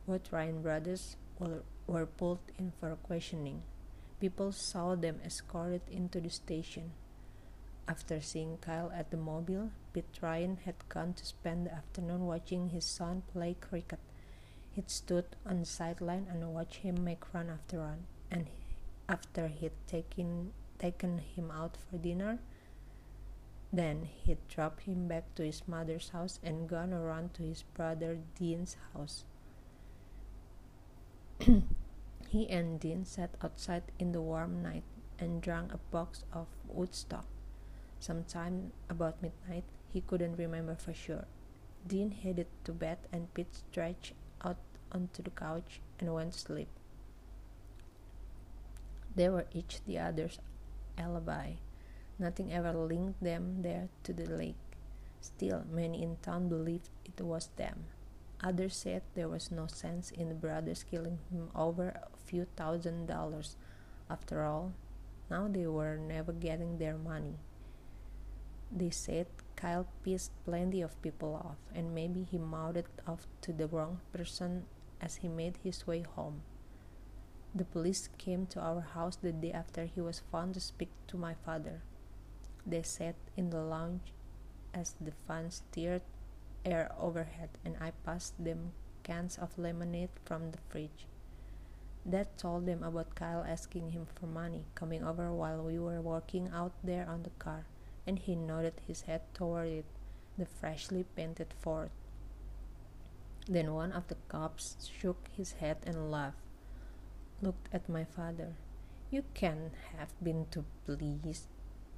Both 0.08 0.32
Ryan 0.32 0.64
brothers 0.64 1.18
were, 1.38 1.62
were 1.86 2.08
pulled 2.08 2.42
in 2.58 2.74
for 2.80 2.96
questioning. 3.04 3.62
People 4.20 4.52
saw 4.52 4.96
them 4.96 5.22
escorted 5.24 5.84
into 5.88 6.20
the 6.20 6.32
station. 6.32 6.94
After 7.88 8.20
seeing 8.22 8.58
Kyle 8.58 8.92
at 8.92 9.12
the 9.12 9.18
Mobil, 9.18 9.70
Pete 9.94 10.20
Ryan 10.22 10.58
had 10.66 10.88
gone 10.88 11.14
to 11.14 11.26
spend 11.26 11.66
the 11.66 11.74
afternoon 11.74 12.26
watching 12.26 12.70
his 12.70 12.86
son 12.86 13.24
play 13.34 13.56
cricket. 13.60 14.00
He'd 14.72 14.90
stood 14.90 15.36
on 15.46 15.60
the 15.60 15.66
sideline 15.66 16.28
and 16.30 16.54
watched 16.54 16.78
him 16.78 17.04
make 17.04 17.34
run 17.34 17.50
after 17.50 17.80
run. 17.80 18.06
And 18.30 18.48
after 19.10 19.48
he'd 19.48 19.74
taken 19.88 20.54
taken 20.80 21.20
him 21.20 21.52
out 21.52 21.78
for 21.78 21.98
dinner, 21.98 22.40
then 23.72 24.08
he'd 24.24 24.48
dropped 24.48 24.84
him 24.84 25.08
back 25.08 25.36
to 25.36 25.44
his 25.44 25.68
mother's 25.68 26.10
house 26.10 26.40
and 26.44 26.68
gone 26.70 26.94
around 26.94 27.34
to 27.36 27.44
his 27.44 27.64
brother 27.64 28.18
Dean's 28.40 28.78
house. 28.94 29.26
he 32.30 32.50
and 32.50 32.80
Dean 32.80 33.06
sat 33.06 33.36
outside 33.44 33.84
in 34.00 34.12
the 34.12 34.22
warm 34.22 34.64
night 34.64 34.84
and 35.20 35.42
drank 35.42 35.74
a 35.74 35.78
box 35.92 36.24
of 36.34 36.48
Woodstock. 36.68 37.26
Sometime 38.00 38.72
about 38.90 39.22
midnight, 39.22 39.64
he 39.92 40.02
couldn't 40.02 40.38
remember 40.38 40.76
for 40.76 40.94
sure. 40.94 41.26
Dean 41.86 42.12
headed 42.12 42.48
to 42.64 42.72
bed 42.72 42.98
and 43.12 43.34
Pete 43.34 43.56
stretched 43.56 44.14
out 44.44 44.58
onto 44.92 45.24
the 45.24 45.32
couch 45.32 45.82
and 46.00 46.14
went 46.14 46.34
to 46.34 46.40
sleep. 46.40 46.70
They 49.16 49.30
were 49.30 49.46
each 49.54 49.82
the 49.86 50.00
other's 50.00 50.40
alibi. 50.98 51.54
Nothing 52.20 52.54
ever 52.54 52.72
linked 52.74 53.22
them 53.24 53.62
there 53.62 53.90
to 54.04 54.14
the 54.14 54.30
lake. 54.30 54.56
Still, 55.20 55.64
many 55.72 56.02
in 56.02 56.18
town 56.22 56.50
believed 56.50 56.90
it 57.06 57.22
was 57.22 57.50
them. 57.58 57.86
Others 58.44 58.76
said 58.76 59.04
there 59.14 59.30
was 59.30 59.52
no 59.52 59.68
sense 59.68 60.12
in 60.12 60.30
the 60.30 60.36
brothers 60.36 60.84
killing 60.84 61.20
him 61.32 61.50
over 61.56 61.90
a 61.90 62.18
few 62.26 62.46
thousand 62.56 63.08
dollars. 63.08 63.56
After 64.10 64.44
all, 64.44 64.74
now 65.30 65.48
they 65.48 65.68
were 65.68 65.98
never 65.98 66.32
getting 66.34 66.78
their 66.78 66.98
money. 66.98 67.38
They 68.72 68.90
said 68.90 69.28
Kyle 69.62 69.86
pissed 70.04 70.32
plenty 70.44 70.82
of 70.82 71.00
people 71.04 71.36
off, 71.36 71.58
and 71.76 71.94
maybe 71.94 72.24
he 72.24 72.40
mouthed 72.40 72.90
off 73.06 73.28
to 73.42 73.54
the 73.54 73.68
wrong 73.68 74.02
person 74.12 74.66
as 75.00 75.18
he 75.18 75.28
made 75.28 75.58
his 75.64 75.86
way 75.86 76.02
home. 76.02 76.42
The 77.54 77.66
police 77.66 78.10
came 78.18 78.48
to 78.48 78.60
our 78.60 78.82
house 78.82 79.18
the 79.18 79.32
day 79.32 79.52
after 79.52 79.86
he 79.86 80.02
was 80.02 80.24
found 80.32 80.56
to 80.56 80.60
speak 80.60 80.90
to 81.10 81.16
my 81.16 81.36
father. 81.46 81.84
They 82.66 82.82
sat 82.82 83.14
in 83.38 83.52
the 83.52 83.62
lounge 83.62 84.14
as 84.74 84.96
the 85.00 85.12
fan 85.28 85.52
stirred 85.52 86.02
air 86.66 86.92
overhead, 87.00 87.50
and 87.64 87.78
I 87.80 87.92
passed 88.04 88.44
them 88.44 88.72
cans 89.04 89.38
of 89.38 89.60
lemonade 89.60 90.10
from 90.26 90.50
the 90.50 90.60
fridge. 90.70 91.06
Dad 92.10 92.36
told 92.36 92.66
them 92.66 92.82
about 92.82 93.14
Kyle 93.14 93.46
asking 93.48 93.92
him 93.92 94.08
for 94.16 94.26
money, 94.26 94.66
coming 94.74 95.04
over 95.04 95.32
while 95.32 95.62
we 95.62 95.78
were 95.78 96.02
working 96.02 96.50
out 96.50 96.74
there 96.84 97.08
on 97.08 97.22
the 97.22 97.36
car, 97.38 97.66
and 98.06 98.20
he 98.20 98.36
nodded 98.36 98.82
his 98.88 99.02
head 99.02 99.22
toward 99.34 99.68
it, 99.68 99.86
the 100.38 100.46
freshly 100.46 101.06
painted 101.16 101.54
Ford. 101.60 101.90
Then 103.48 103.74
one 103.74 103.92
of 103.92 104.08
the 104.08 104.18
cops 104.28 104.90
shook 105.00 105.28
his 105.36 105.54
head 105.54 105.78
and 105.86 106.12
laughed, 106.12 106.38
looked 107.42 107.68
at 107.74 107.90
my 107.90 108.04
father. 108.04 108.54
You 109.10 109.24
can't 109.34 109.74
have 109.98 110.14
been 110.24 110.46
too 110.52 110.66
pleased 110.86 111.48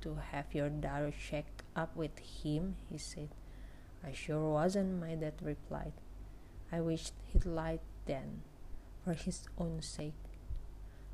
to 0.01 0.15
have 0.31 0.53
your 0.53 0.69
daughter 0.69 1.11
checked 1.11 1.63
up 1.75 1.95
with 1.95 2.17
him, 2.19 2.75
he 2.89 2.97
said. 2.97 3.29
I 4.03 4.11
sure 4.11 4.51
wasn't, 4.51 4.99
my 4.99 5.15
dad 5.15 5.35
replied. 5.41 5.93
I 6.71 6.81
wished 6.81 7.13
he'd 7.31 7.45
lied 7.45 7.79
then, 8.05 8.41
for 9.03 9.13
his 9.13 9.43
own 9.57 9.81
sake. 9.81 10.22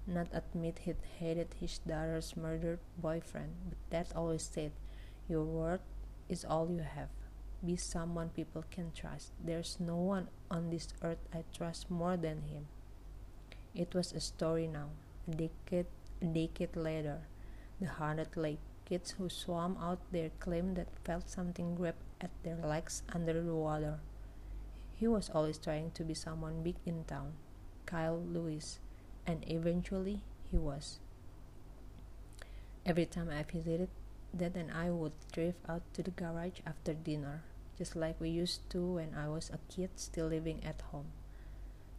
Not 0.07 0.27
admit 0.33 0.79
he'd 0.79 1.03
hated 1.19 1.55
his 1.59 1.79
daughter's 1.79 2.35
murdered 2.35 2.79
boyfriend, 2.97 3.53
but 3.69 3.77
dad 3.89 4.07
always 4.15 4.43
said, 4.43 4.71
Your 5.27 5.43
word 5.43 5.81
is 6.27 6.45
all 6.45 6.69
you 6.69 6.79
have. 6.83 7.09
Be 7.65 7.75
someone 7.75 8.29
people 8.29 8.63
can 8.71 8.91
trust. 8.91 9.31
There's 9.43 9.77
no 9.79 9.97
one 9.97 10.29
on 10.49 10.69
this 10.69 10.87
earth 11.01 11.27
I 11.33 11.43
trust 11.55 11.91
more 11.91 12.17
than 12.17 12.43
him. 12.43 12.67
It 13.75 13.93
was 13.93 14.13
a 14.13 14.19
story 14.19 14.67
now. 14.67 14.89
A 15.27 15.31
decade, 15.31 15.87
a 16.21 16.25
decade 16.25 16.75
later, 16.75 17.27
the 17.79 17.87
haunted 17.87 18.35
lake 18.35 18.59
Kids 18.89 19.11
who 19.11 19.29
swam 19.29 19.77
out 19.77 19.99
there 20.11 20.31
claimed 20.39 20.75
that 20.75 20.87
felt 21.05 21.29
something 21.29 21.75
grab 21.75 21.93
at 22.19 22.31
their 22.41 22.57
legs 22.57 23.03
under 23.13 23.39
the 23.39 23.53
water. 23.53 23.99
He 24.95 25.07
was 25.07 25.29
always 25.29 25.59
trying 25.59 25.91
to 25.91 26.03
be 26.03 26.15
someone 26.15 26.63
big 26.63 26.77
in 26.87 27.03
town, 27.03 27.33
Kyle 27.85 28.17
Lewis, 28.17 28.79
and 29.29 29.45
eventually 29.45 30.21
he 30.49 30.57
was. 30.57 30.97
Every 32.83 33.05
time 33.05 33.29
I 33.29 33.43
visited, 33.43 33.89
Dad 34.35 34.57
and 34.57 34.71
I 34.71 34.89
would 34.89 35.13
drive 35.31 35.61
out 35.69 35.83
to 35.93 36.01
the 36.01 36.09
garage 36.09 36.65
after 36.65 36.93
dinner, 36.95 37.43
just 37.77 37.95
like 37.95 38.19
we 38.19 38.29
used 38.29 38.67
to 38.71 38.97
when 38.97 39.13
I 39.13 39.29
was 39.29 39.51
a 39.53 39.61
kid 39.69 39.91
still 39.97 40.25
living 40.33 40.65
at 40.65 40.81
home. 40.89 41.13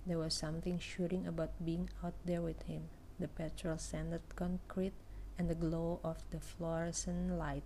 There 0.06 0.18
was 0.18 0.34
something 0.34 0.80
shooting 0.80 1.28
about 1.28 1.54
being 1.64 1.88
out 2.02 2.18
there 2.24 2.42
with 2.42 2.62
him, 2.64 2.90
the 3.20 3.28
petrol 3.28 3.78
sanded 3.78 4.22
concrete 4.34 4.98
and 5.38 5.48
the 5.48 5.54
glow 5.54 6.00
of 6.02 6.18
the 6.32 6.40
fluorescent 6.40 7.38
light. 7.38 7.62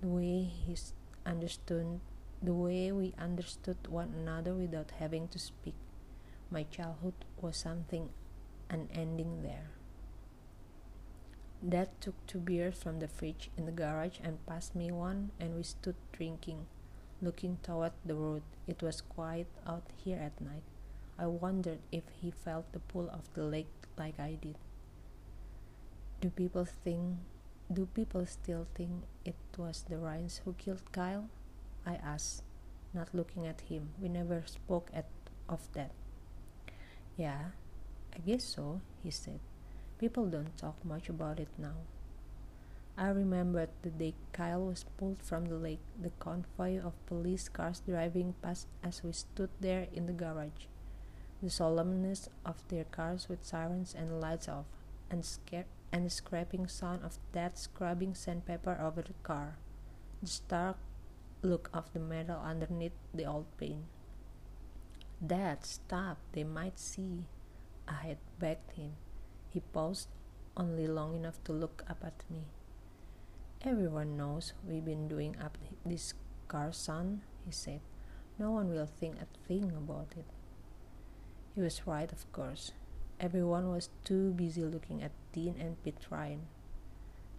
The 0.00 0.06
way 0.06 0.44
he 0.44 0.76
understood, 1.26 1.98
the 2.40 2.54
way 2.54 2.92
we 2.92 3.14
understood 3.18 3.88
one 3.88 4.14
another 4.14 4.54
without 4.54 4.92
having 5.00 5.26
to 5.28 5.40
speak. 5.40 5.74
My 6.52 6.64
childhood 6.64 7.14
was 7.40 7.56
something 7.56 8.10
unending 8.68 9.40
there. 9.40 9.70
Dad 11.66 11.88
took 11.98 12.14
two 12.26 12.40
beers 12.40 12.76
from 12.76 13.00
the 13.00 13.08
fridge 13.08 13.48
in 13.56 13.64
the 13.64 13.72
garage 13.72 14.18
and 14.22 14.44
passed 14.44 14.76
me 14.76 14.90
one, 14.92 15.30
and 15.40 15.56
we 15.56 15.62
stood 15.62 15.96
drinking, 16.12 16.66
looking 17.22 17.56
toward 17.62 17.92
the 18.04 18.14
road. 18.14 18.42
It 18.66 18.82
was 18.82 19.00
quiet 19.00 19.46
out 19.66 19.88
here 19.96 20.18
at 20.18 20.44
night. 20.44 20.64
I 21.18 21.24
wondered 21.26 21.78
if 21.90 22.04
he 22.20 22.30
felt 22.30 22.70
the 22.72 22.80
pull 22.80 23.08
of 23.08 23.32
the 23.32 23.44
lake 23.44 23.72
like 23.96 24.20
I 24.20 24.36
did. 24.38 24.56
Do 26.20 26.28
people 26.28 26.66
think 26.66 27.16
do 27.72 27.86
people 27.86 28.26
still 28.26 28.66
think 28.74 29.04
it 29.24 29.36
was 29.56 29.86
the 29.88 29.96
Ryans 29.96 30.42
who 30.44 30.52
killed 30.52 30.92
Kyle? 30.92 31.30
I 31.86 31.94
asked, 31.94 32.42
not 32.92 33.14
looking 33.14 33.46
at 33.46 33.62
him. 33.62 33.94
We 33.98 34.10
never 34.10 34.42
spoke 34.44 34.90
at, 34.92 35.08
of 35.48 35.72
that. 35.72 35.92
Yeah, 37.16 37.52
I 38.14 38.18
guess 38.18 38.44
so, 38.44 38.80
he 39.02 39.10
said. 39.10 39.40
People 39.98 40.26
don't 40.26 40.56
talk 40.56 40.82
much 40.84 41.08
about 41.08 41.38
it 41.38 41.48
now. 41.58 41.76
I 42.96 43.08
remembered 43.08 43.70
the 43.82 43.90
day 43.90 44.14
Kyle 44.32 44.66
was 44.66 44.84
pulled 44.96 45.22
from 45.22 45.46
the 45.46 45.56
lake, 45.56 45.80
the 46.00 46.10
convoy 46.18 46.78
of 46.78 47.06
police 47.06 47.48
cars 47.48 47.82
driving 47.86 48.34
past 48.42 48.66
as 48.82 49.02
we 49.02 49.12
stood 49.12 49.50
there 49.60 49.88
in 49.92 50.06
the 50.06 50.12
garage. 50.12 50.68
The 51.42 51.48
solemnness 51.48 52.28
of 52.44 52.66
their 52.68 52.84
cars 52.84 53.28
with 53.28 53.44
sirens 53.44 53.94
and 53.94 54.20
lights 54.20 54.48
off, 54.48 54.66
and, 55.10 55.26
and 55.92 56.06
the 56.06 56.10
scraping 56.10 56.68
sound 56.68 57.02
of 57.04 57.18
that 57.32 57.58
scrubbing 57.58 58.14
sandpaper 58.14 58.78
over 58.80 59.02
the 59.02 59.14
car. 59.22 59.56
The 60.22 60.28
stark 60.28 60.76
look 61.42 61.70
of 61.72 61.92
the 61.92 62.00
metal 62.00 62.40
underneath 62.40 62.92
the 63.12 63.24
old 63.24 63.46
paint. 63.58 63.84
Dad, 65.24 65.64
stop, 65.64 66.18
they 66.32 66.42
might 66.42 66.80
see. 66.80 67.26
I 67.86 67.94
had 68.10 68.18
begged 68.40 68.72
him. 68.72 68.94
He 69.50 69.60
paused 69.60 70.08
only 70.56 70.88
long 70.88 71.14
enough 71.14 71.38
to 71.44 71.52
look 71.52 71.84
up 71.88 72.02
at 72.02 72.24
me. 72.28 72.42
Everyone 73.62 74.16
knows 74.16 74.52
we've 74.66 74.84
been 74.84 75.06
doing 75.06 75.36
up 75.40 75.56
this 75.86 76.14
car, 76.48 76.72
son, 76.72 77.22
he 77.46 77.52
said. 77.52 77.80
No 78.36 78.50
one 78.50 78.70
will 78.70 78.86
think 78.86 79.18
a 79.20 79.26
thing 79.46 79.70
about 79.70 80.08
it. 80.16 80.24
He 81.54 81.60
was 81.60 81.86
right, 81.86 82.10
of 82.10 82.30
course. 82.32 82.72
Everyone 83.20 83.70
was 83.70 83.90
too 84.02 84.32
busy 84.32 84.64
looking 84.64 85.04
at 85.04 85.12
Dean 85.32 85.54
and 85.60 85.80
Pete 85.84 86.04
Ryan. 86.10 86.48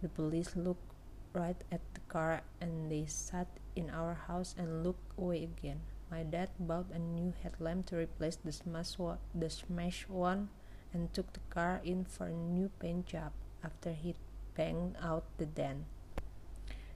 The 0.00 0.08
police 0.08 0.56
looked 0.56 0.94
right 1.34 1.62
at 1.70 1.82
the 1.92 2.00
car 2.08 2.40
and 2.62 2.90
they 2.90 3.04
sat 3.04 3.48
in 3.76 3.90
our 3.90 4.14
house 4.14 4.54
and 4.56 4.82
looked 4.82 5.12
away 5.18 5.44
again. 5.44 5.80
My 6.14 6.22
dad 6.22 6.50
bought 6.60 6.94
a 6.94 6.98
new 7.00 7.34
headlamp 7.42 7.86
to 7.86 7.96
replace 7.96 8.36
the 8.36 8.52
smashed 8.52 9.00
one, 9.00 9.18
the 9.34 9.50
smashed 9.50 10.08
one 10.08 10.48
and 10.92 11.12
took 11.12 11.32
the 11.32 11.40
car 11.50 11.80
in 11.82 12.04
for 12.04 12.26
a 12.26 12.32
new 12.32 12.70
paint 12.78 13.06
job 13.06 13.32
after 13.64 13.90
he 13.90 14.14
banged 14.54 14.94
out 15.02 15.24
the 15.38 15.46
dent 15.46 15.86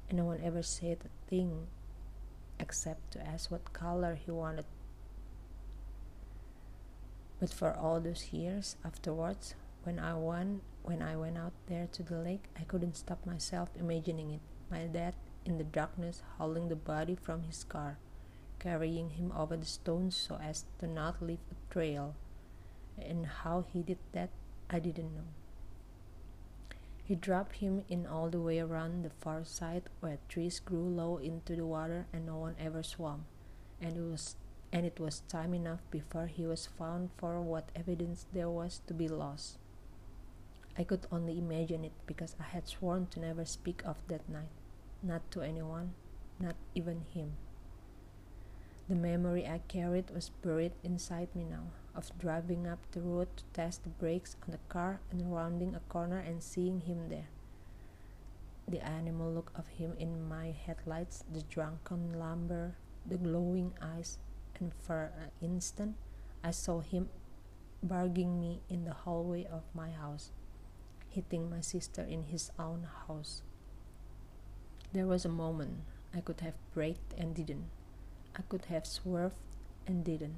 and 0.09 0.19
no 0.19 0.25
one 0.25 0.39
ever 0.41 0.63
said 0.63 0.99
a 1.03 1.11
thing 1.29 1.67
except 2.61 3.11
to 3.11 3.27
ask 3.27 3.51
what 3.51 3.73
color 3.73 4.15
he 4.15 4.31
wanted. 4.31 4.67
But 7.41 7.51
for 7.51 7.75
all 7.75 8.01
those 8.01 8.33
years 8.33 8.77
afterwards, 8.85 9.57
when 9.83 9.99
I 9.99 10.15
went 10.15 10.63
when 10.85 11.03
I 11.03 11.17
went 11.17 11.39
out 11.39 11.55
there 11.67 11.89
to 11.91 12.05
the 12.05 12.19
lake, 12.19 12.45
I 12.57 12.63
couldn't 12.63 12.97
stop 12.97 13.27
myself 13.27 13.71
imagining 13.75 14.31
it. 14.31 14.43
My 14.71 14.87
dad 14.87 15.15
in 15.45 15.59
the 15.59 15.65
darkness 15.65 16.23
hauling 16.37 16.69
the 16.69 16.77
body 16.77 17.17
from 17.17 17.43
his 17.43 17.65
car, 17.65 17.99
carrying 18.59 19.11
him 19.11 19.33
over 19.37 19.57
the 19.57 19.67
stones 19.67 20.17
so 20.17 20.37
as 20.37 20.65
to 20.79 20.87
not 20.87 21.23
leave 21.23 21.39
a 21.51 21.73
trail. 21.73 22.15
And 23.01 23.27
how 23.27 23.65
he 23.73 23.83
did 23.83 23.99
that, 24.13 24.31
I 24.69 24.79
didn't 24.79 25.15
know. 25.15 25.31
He 27.05 27.15
dropped 27.15 27.57
him 27.57 27.85
in 27.89 28.07
all 28.07 28.29
the 28.29 28.41
way 28.41 28.59
around 28.59 29.03
the 29.03 29.11
far 29.11 29.43
side 29.45 29.85
where 30.01 30.19
trees 30.29 30.61
grew 30.61 30.87
low 30.87 31.17
into 31.17 31.57
the 31.57 31.65
water 31.65 32.07
and 32.13 32.27
no 32.27 32.37
one 32.37 32.55
ever 32.61 32.83
swam, 32.83 33.25
and 33.81 33.97
it 33.97 34.03
was 34.03 34.37
and 34.71 34.85
it 34.85 35.01
was 35.01 35.21
time 35.21 35.55
enough 35.55 35.81
before 35.91 36.27
he 36.27 36.47
was 36.47 36.67
found 36.67 37.09
for 37.17 37.41
what 37.41 37.71
evidence 37.75 38.27
there 38.35 38.51
was 38.51 38.83
to 38.87 38.93
be 38.93 39.09
lost. 39.09 39.57
I 40.77 40.85
could 40.85 41.07
only 41.11 41.39
imagine 41.39 41.83
it 41.83 41.93
because 42.07 42.37
I 42.39 42.45
had 42.45 42.69
sworn 42.69 43.07
to 43.13 43.21
never 43.21 43.47
speak 43.47 43.81
of 43.87 43.97
that 44.09 44.29
night, 44.29 44.53
not 45.03 45.31
to 45.31 45.41
anyone, 45.41 45.95
not 46.39 46.57
even 46.75 47.07
him. 47.15 47.33
The 48.89 48.95
memory 48.95 49.47
I 49.47 49.61
carried 49.69 50.09
was 50.11 50.31
buried 50.31 50.73
inside 50.83 51.29
me 51.35 51.45
now, 51.45 51.73
of 51.95 52.11
driving 52.19 52.67
up 52.67 52.79
the 52.93 53.03
road 53.03 53.29
to 53.37 53.45
test 53.53 53.83
the 53.83 53.91
brakes 53.91 54.35
on 54.43 54.51
the 54.51 54.65
car 54.71 55.01
and 55.11 55.31
rounding 55.31 55.75
a 55.75 55.81
corner 55.93 56.19
and 56.19 56.43
seeing 56.43 56.81
him 56.81 57.11
there. 57.11 57.29
The 58.67 58.81
animal 58.81 59.31
look 59.31 59.53
of 59.55 59.69
him 59.69 59.93
in 59.99 60.27
my 60.27 60.53
headlights, 60.53 61.25
the 61.31 61.43
drunken 61.43 62.19
lumber, 62.19 62.77
the 63.05 63.19
glowing 63.19 63.75
eyes, 63.83 64.17
and 64.59 64.73
for 64.73 65.13
an 65.21 65.33
instant 65.43 65.97
I 66.43 66.53
saw 66.53 66.81
him 66.81 67.11
barging 67.83 68.41
me 68.41 68.63
in 68.71 68.85
the 68.85 68.95
hallway 68.95 69.45
of 69.45 69.65
my 69.75 69.91
house, 69.91 70.31
hitting 71.11 71.51
my 71.51 71.61
sister 71.61 72.03
in 72.03 72.23
his 72.23 72.51
own 72.59 72.87
house. 73.07 73.43
There 74.95 75.07
was 75.07 75.27
a 75.27 75.29
moment 75.29 75.81
I 76.15 76.21
could 76.21 76.41
have 76.41 76.57
braked 76.73 77.13
and 77.19 77.35
didn't. 77.35 77.69
I 78.37 78.43
could 78.49 78.67
have 78.67 78.87
swerved 78.87 79.37
and 79.87 80.05
didn't. 80.05 80.37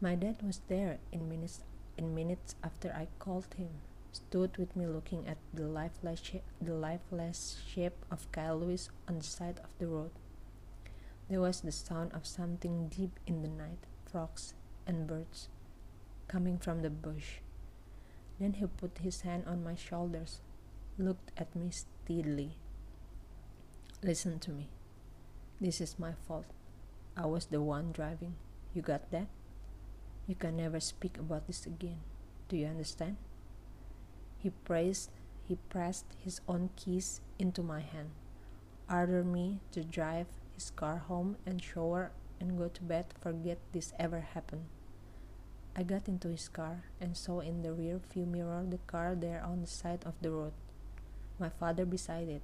My 0.00 0.14
dad 0.14 0.42
was 0.42 0.60
there 0.68 0.98
in 1.12 1.28
minutes 1.28 1.60
in 1.98 2.14
minutes 2.14 2.54
after 2.62 2.92
I 2.92 3.08
called 3.18 3.52
him, 3.56 3.70
stood 4.12 4.56
with 4.56 4.76
me 4.76 4.86
looking 4.86 5.26
at 5.26 5.38
the 5.52 5.66
lifeless, 5.66 6.22
the 6.62 6.72
lifeless 6.72 7.60
shape 7.66 8.06
of 8.10 8.30
Kyle 8.30 8.56
Lewis 8.56 8.88
on 9.08 9.18
the 9.18 9.24
side 9.24 9.58
of 9.58 9.70
the 9.78 9.88
road. 9.88 10.12
There 11.28 11.40
was 11.40 11.60
the 11.60 11.72
sound 11.72 12.12
of 12.14 12.24
something 12.24 12.88
deep 12.88 13.18
in 13.26 13.42
the 13.42 13.48
night, 13.48 13.84
frogs 14.10 14.54
and 14.86 15.06
birds, 15.06 15.48
coming 16.28 16.56
from 16.56 16.82
the 16.82 16.90
bush. 16.90 17.40
Then 18.38 18.54
he 18.54 18.66
put 18.66 18.98
his 18.98 19.22
hand 19.22 19.44
on 19.46 19.64
my 19.64 19.74
shoulders, 19.74 20.40
looked 20.96 21.32
at 21.36 21.54
me 21.56 21.70
steadily. 21.70 22.52
Listen 24.02 24.38
to 24.38 24.52
me. 24.52 24.68
This 25.60 25.80
is 25.80 25.98
my 25.98 26.12
fault. 26.12 26.46
I 27.16 27.26
was 27.26 27.46
the 27.46 27.60
one 27.60 27.90
driving. 27.90 28.36
You 28.74 28.82
got 28.82 29.10
that? 29.10 29.26
You 30.28 30.36
can 30.36 30.56
never 30.56 30.78
speak 30.78 31.18
about 31.18 31.48
this 31.48 31.66
again. 31.66 31.98
Do 32.48 32.56
you 32.56 32.66
understand? 32.66 33.16
He 34.38 34.50
pressed, 34.50 35.10
he 35.48 35.58
pressed 35.68 36.06
his 36.22 36.40
own 36.46 36.70
keys 36.76 37.20
into 37.40 37.64
my 37.64 37.80
hand, 37.80 38.10
ordered 38.88 39.26
me 39.26 39.58
to 39.72 39.82
drive 39.82 40.28
his 40.54 40.70
car 40.70 40.98
home 40.98 41.36
and 41.44 41.60
shower 41.60 42.12
and 42.38 42.56
go 42.56 42.68
to 42.68 42.82
bed 42.84 43.06
forget 43.20 43.58
this 43.72 43.92
ever 43.98 44.20
happened. 44.20 44.66
I 45.74 45.82
got 45.82 46.06
into 46.06 46.28
his 46.28 46.48
car 46.48 46.84
and 47.00 47.16
saw 47.16 47.40
in 47.40 47.62
the 47.62 47.72
rear 47.72 48.00
view 48.12 48.26
mirror 48.26 48.62
the 48.62 48.78
car 48.86 49.16
there 49.18 49.42
on 49.42 49.60
the 49.60 49.66
side 49.66 50.04
of 50.06 50.14
the 50.22 50.30
road. 50.30 50.52
My 51.40 51.48
father 51.48 51.84
beside 51.84 52.28
it, 52.28 52.42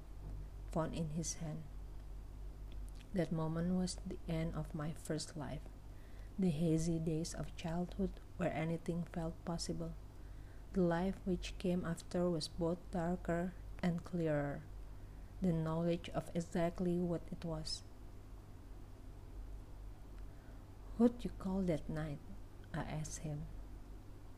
phone 0.72 0.92
in 0.92 1.10
his 1.10 1.34
hand. 1.34 1.62
That 3.14 3.32
moment 3.32 3.74
was 3.74 3.96
the 4.06 4.18
end 4.28 4.54
of 4.54 4.74
my 4.74 4.92
first 5.02 5.36
life 5.36 5.60
the 6.38 6.50
hazy 6.50 6.98
days 6.98 7.32
of 7.32 7.54
childhood 7.56 8.10
where 8.36 8.52
anything 8.52 9.04
felt 9.12 9.34
possible. 9.44 9.92
The 10.72 10.80
life 10.80 11.14
which 11.24 11.54
came 11.58 11.84
after 11.84 12.28
was 12.28 12.48
both 12.48 12.78
darker 12.90 13.52
and 13.82 14.02
clearer, 14.02 14.62
the 15.40 15.52
knowledge 15.52 16.10
of 16.12 16.24
exactly 16.34 17.00
what 17.00 17.22
it 17.30 17.44
was. 17.44 17.84
Who'd 20.98 21.14
you 21.22 21.30
call 21.38 21.62
that 21.62 21.88
night? 21.88 22.18
I 22.72 22.80
asked 22.80 23.18
him. 23.18 23.42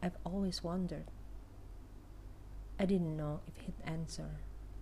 I've 0.03 0.17
always 0.25 0.62
wondered. 0.62 1.07
I 2.79 2.85
didn't 2.85 3.17
know 3.17 3.41
if 3.47 3.57
he'd 3.65 3.81
answer. 3.85 4.29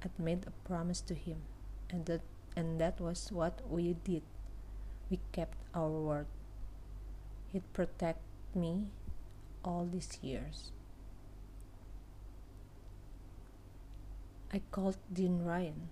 I'd 0.02 0.18
made 0.18 0.46
a 0.46 0.68
promise 0.68 1.00
to 1.02 1.14
him, 1.14 1.42
and 1.88 2.06
that 2.06 2.22
and 2.56 2.80
that 2.80 3.00
was 3.00 3.30
what 3.32 3.60
we 3.68 3.94
did. 4.04 4.22
We 5.10 5.20
kept 5.32 5.58
our 5.74 5.90
word. 5.90 6.26
It 7.52 7.62
protected 7.72 8.22
me 8.54 8.86
all 9.64 9.86
these 9.90 10.18
years. 10.22 10.70
I 14.52 14.60
called 14.70 14.98
Dean 15.12 15.42
Ryan, 15.42 15.88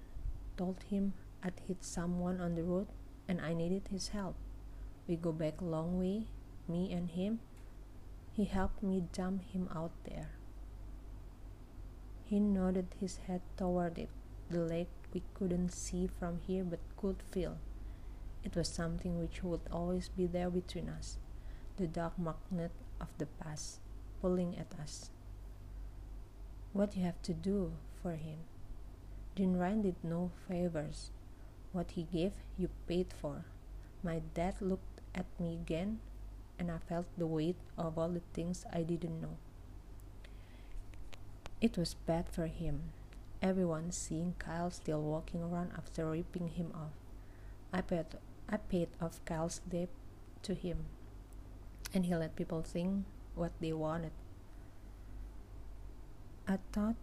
told 0.57 0.85
him 0.89 1.15
I'd 1.43 1.61
hit 1.67 1.83
someone 1.83 2.41
on 2.41 2.55
the 2.55 2.63
road 2.63 2.87
and 3.27 3.41
I 3.41 3.55
needed 3.55 3.89
his 3.91 4.09
help. 4.09 4.37
We 5.09 5.17
go 5.17 5.33
back 5.33 5.61
a 5.61 5.65
long 5.65 5.99
way, 5.99 6.27
me 6.69 6.93
and 6.93 7.11
him. 7.11 7.41
He 8.33 8.45
helped 8.45 8.83
me 8.83 9.03
dump 9.13 9.43
him 9.53 9.69
out 9.75 9.91
there. 10.05 10.31
He 12.25 12.39
nodded 12.39 12.95
his 13.01 13.19
head 13.27 13.43
toward 13.57 13.99
it, 13.99 14.09
the 14.49 14.61
lake 14.61 15.02
we 15.15 15.23
couldn't 15.35 15.71
see 15.71 16.07
from 16.19 16.39
here 16.47 16.65
but 16.65 16.81
could 16.97 17.23
feel. 17.31 17.59
It 18.45 18.57
was 18.57 18.69
something 18.69 19.19
which 19.21 19.43
would 19.43 19.61
always 19.71 20.09
be 20.09 20.27
there 20.27 20.51
between 20.51 20.89
us 20.89 21.19
the 21.77 21.87
dark 21.87 22.19
magnet 22.19 22.71
of 23.01 23.09
the 23.19 23.27
past 23.27 23.81
pulling 24.21 24.57
at 24.59 24.79
us. 24.81 25.11
What 26.73 26.97
you 26.97 27.03
have 27.03 27.21
to 27.23 27.33
do 27.33 27.73
for 28.03 28.13
him. 28.13 28.39
Dean 29.35 29.57
Ryan 29.57 29.83
did 29.83 29.97
no 30.03 30.31
favors. 30.47 31.11
What 31.73 31.93
he 31.93 32.03
gave, 32.03 32.33
you 32.59 32.69
paid 32.87 33.13
for. 33.19 33.47
My 34.03 34.21
dad 34.35 34.61
looked 34.61 35.01
at 35.15 35.27
me 35.41 35.55
again, 35.55 36.01
and 36.59 36.71
I 36.71 36.79
felt 36.79 37.07
the 37.17 37.27
weight 37.27 37.57
of 37.79 37.99
all 37.99 38.11
the 38.11 38.23
things 38.35 38.65
I 38.73 38.83
didn't 38.83 39.21
know. 39.21 39.37
It 41.61 41.79
was 41.79 41.95
bad 41.95 42.29
for 42.29 42.47
him. 42.47 42.93
Everyone 43.43 43.91
seeing 43.91 44.35
Kyle 44.39 44.71
still 44.71 45.03
walking 45.03 45.43
around 45.43 45.73
after 45.77 46.09
ripping 46.09 46.47
him 46.47 46.71
off. 46.73 46.95
I 47.73 47.81
paid, 47.81 48.07
I 48.49 48.57
paid 48.59 48.87
off 49.01 49.19
Kyle's 49.25 49.61
debt 49.69 49.89
to 50.43 50.55
him, 50.55 50.87
and 51.93 52.07
he 52.07 52.15
let 52.15 52.37
people 52.37 52.63
think 52.63 53.05
what 53.35 53.51
they 53.61 53.73
wanted. 53.73 54.13
I 56.47 56.59
thought, 56.71 56.95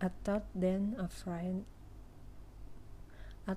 I 0.00 0.10
thought 0.24 0.46
then 0.56 0.96
of 0.98 1.22
Ryan. 1.24 1.64
I, 3.46 3.54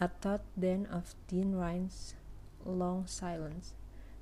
I 0.00 0.06
thought 0.06 0.44
then 0.56 0.86
of 0.86 1.14
Dean 1.28 1.56
Ryan's 1.56 2.14
long 2.64 3.06
silence, 3.06 3.74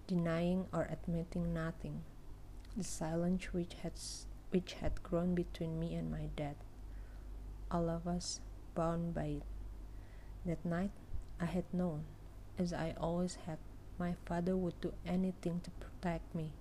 denying 0.08 0.66
or 0.72 0.88
admitting 0.90 1.54
nothing, 1.54 2.02
the 2.76 2.82
silence 2.82 3.52
which 3.52 3.74
had 3.82 3.92
which 4.50 4.78
had 4.80 5.02
grown 5.02 5.34
between 5.34 5.78
me 5.78 5.94
and 5.94 6.10
my 6.10 6.28
dad, 6.36 6.56
all 7.70 7.90
of 7.90 8.06
us 8.06 8.40
bound 8.74 9.14
by 9.14 9.42
it. 9.42 9.48
That 10.46 10.64
night, 10.64 10.94
I 11.40 11.46
had 11.46 11.66
known, 11.72 12.06
as 12.58 12.72
I 12.72 12.94
always 12.96 13.42
had, 13.46 13.58
my 13.98 14.14
father 14.24 14.56
would 14.56 14.78
do 14.80 14.92
anything 15.04 15.60
to 15.64 15.70
protect 15.82 16.34
me, 16.34 16.52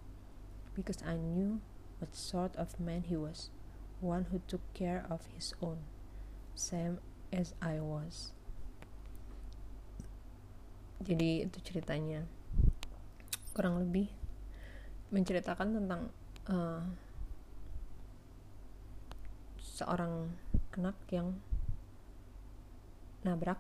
because 0.74 1.04
I 1.06 1.16
knew 1.16 1.62
what 2.00 2.16
sort 2.16 2.56
of 2.56 2.80
man 2.80 3.04
he 3.08 3.16
was, 3.16 3.52
one 4.02 4.28
who 4.32 4.42
took 4.48 4.66
care 4.74 5.06
of 5.10 5.28
his 5.36 5.54
own, 5.62 5.86
same 6.56 7.00
as 7.32 7.54
I 7.62 7.80
was. 7.80 8.32
Jadi 11.06 11.46
itu 11.46 11.60
ceritanya 11.62 12.26
kurang 13.54 13.78
lebih 13.78 14.10
menceritakan 15.14 15.78
tentang 15.78 16.02
uh, 16.50 16.82
seorang 19.76 20.32
anak 20.80 20.96
yang 21.12 21.36
nabrak 23.28 23.60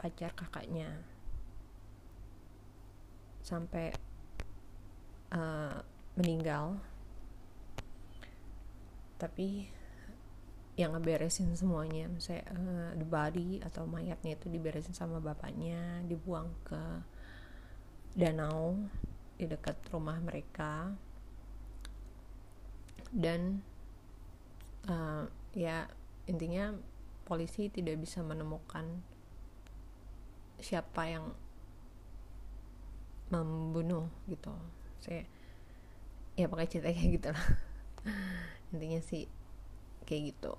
pacar 0.00 0.32
kakaknya. 0.32 0.88
Sampai 3.44 3.92
uh, 5.36 5.84
meninggal. 6.16 6.80
Tapi 9.20 9.68
yang 10.74 10.96
ngeberesin 10.96 11.52
semuanya 11.54 12.10
saya 12.18 12.42
uh, 12.50 12.96
the 12.98 13.06
body 13.06 13.62
atau 13.62 13.86
mayatnya 13.86 14.34
itu 14.34 14.50
diberesin 14.50 14.90
sama 14.90 15.22
bapaknya 15.22 16.02
dibuang 16.02 16.50
ke 16.66 16.82
danau 18.16 18.80
di 19.36 19.44
dekat 19.44 19.76
rumah 19.92 20.16
mereka. 20.24 20.88
Dan 23.12 23.60
uh, 24.88 25.24
ya 25.54 25.86
intinya 26.24 26.74
polisi 27.24 27.68
tidak 27.72 28.00
bisa 28.00 28.20
menemukan 28.20 28.84
siapa 30.60 31.08
yang 31.08 31.32
membunuh 33.32 34.08
gitu. 34.28 34.52
Saya 35.00 35.24
ya 36.34 36.46
pakai 36.48 36.68
cerita 36.68 36.90
kayak 36.92 37.10
gitu 37.20 37.28
lah. 37.32 37.48
Intinya 38.72 39.00
sih 39.00 39.28
kayak 40.04 40.36
gitu. 40.36 40.54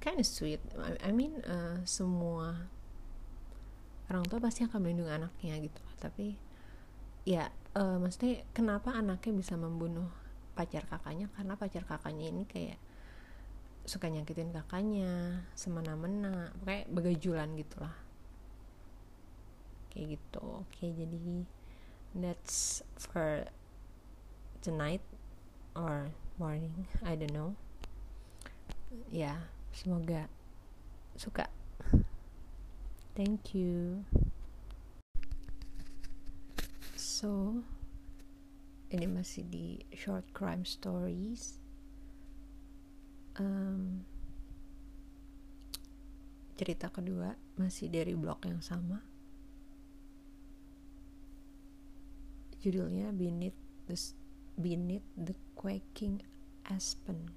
Kind 0.00 0.20
of 0.20 0.28
sweet. 0.28 0.60
I 1.00 1.10
mean 1.12 1.40
uh, 1.48 1.80
semua 1.88 2.68
orang 4.12 4.24
tua 4.28 4.40
pasti 4.40 4.64
akan 4.64 4.84
melindungi 4.84 5.12
anaknya 5.12 5.54
gitu 5.64 5.82
tapi 5.96 6.36
ya 7.24 7.48
uh, 7.72 7.96
maksudnya 7.96 8.44
kenapa 8.52 8.92
anaknya 8.92 9.32
bisa 9.32 9.56
membunuh 9.56 10.12
pacar 10.54 10.86
kakaknya 10.86 11.26
karena 11.34 11.54
pacar 11.58 11.82
kakaknya 11.82 12.30
ini 12.30 12.46
kayak 12.46 12.78
suka 13.84 14.08
nyakitin 14.08 14.54
kakaknya 14.54 15.44
semena-mena 15.52 16.54
kayak 16.64 16.88
begajulan 16.88 17.52
gitulah. 17.58 17.92
Kayak 19.92 20.18
gitu. 20.18 20.42
Oke 20.64 20.88
jadi 20.88 21.44
that's 22.16 22.80
for 22.96 23.44
tonight 24.64 25.04
or 25.76 26.14
morning. 26.38 26.86
I 27.04 27.18
don't 27.18 27.34
know. 27.34 27.52
Ya 29.10 29.36
yeah, 29.36 29.38
semoga 29.74 30.30
suka. 31.18 31.50
Thank 33.14 33.54
you. 33.54 34.02
So 36.96 37.62
ini 38.94 39.10
masih 39.10 39.42
di 39.50 39.82
short 39.90 40.22
crime 40.30 40.62
stories. 40.62 41.58
Um, 43.34 44.06
cerita 46.54 46.86
kedua 46.86 47.34
masih 47.58 47.90
dari 47.90 48.14
blog 48.14 48.38
yang 48.46 48.62
sama. 48.62 49.02
Judulnya 52.62 53.10
Beneath 53.10 53.58
the 53.90 53.98
Beneath 54.54 55.04
the 55.18 55.34
Quaking 55.58 56.22
Aspen 56.70 57.34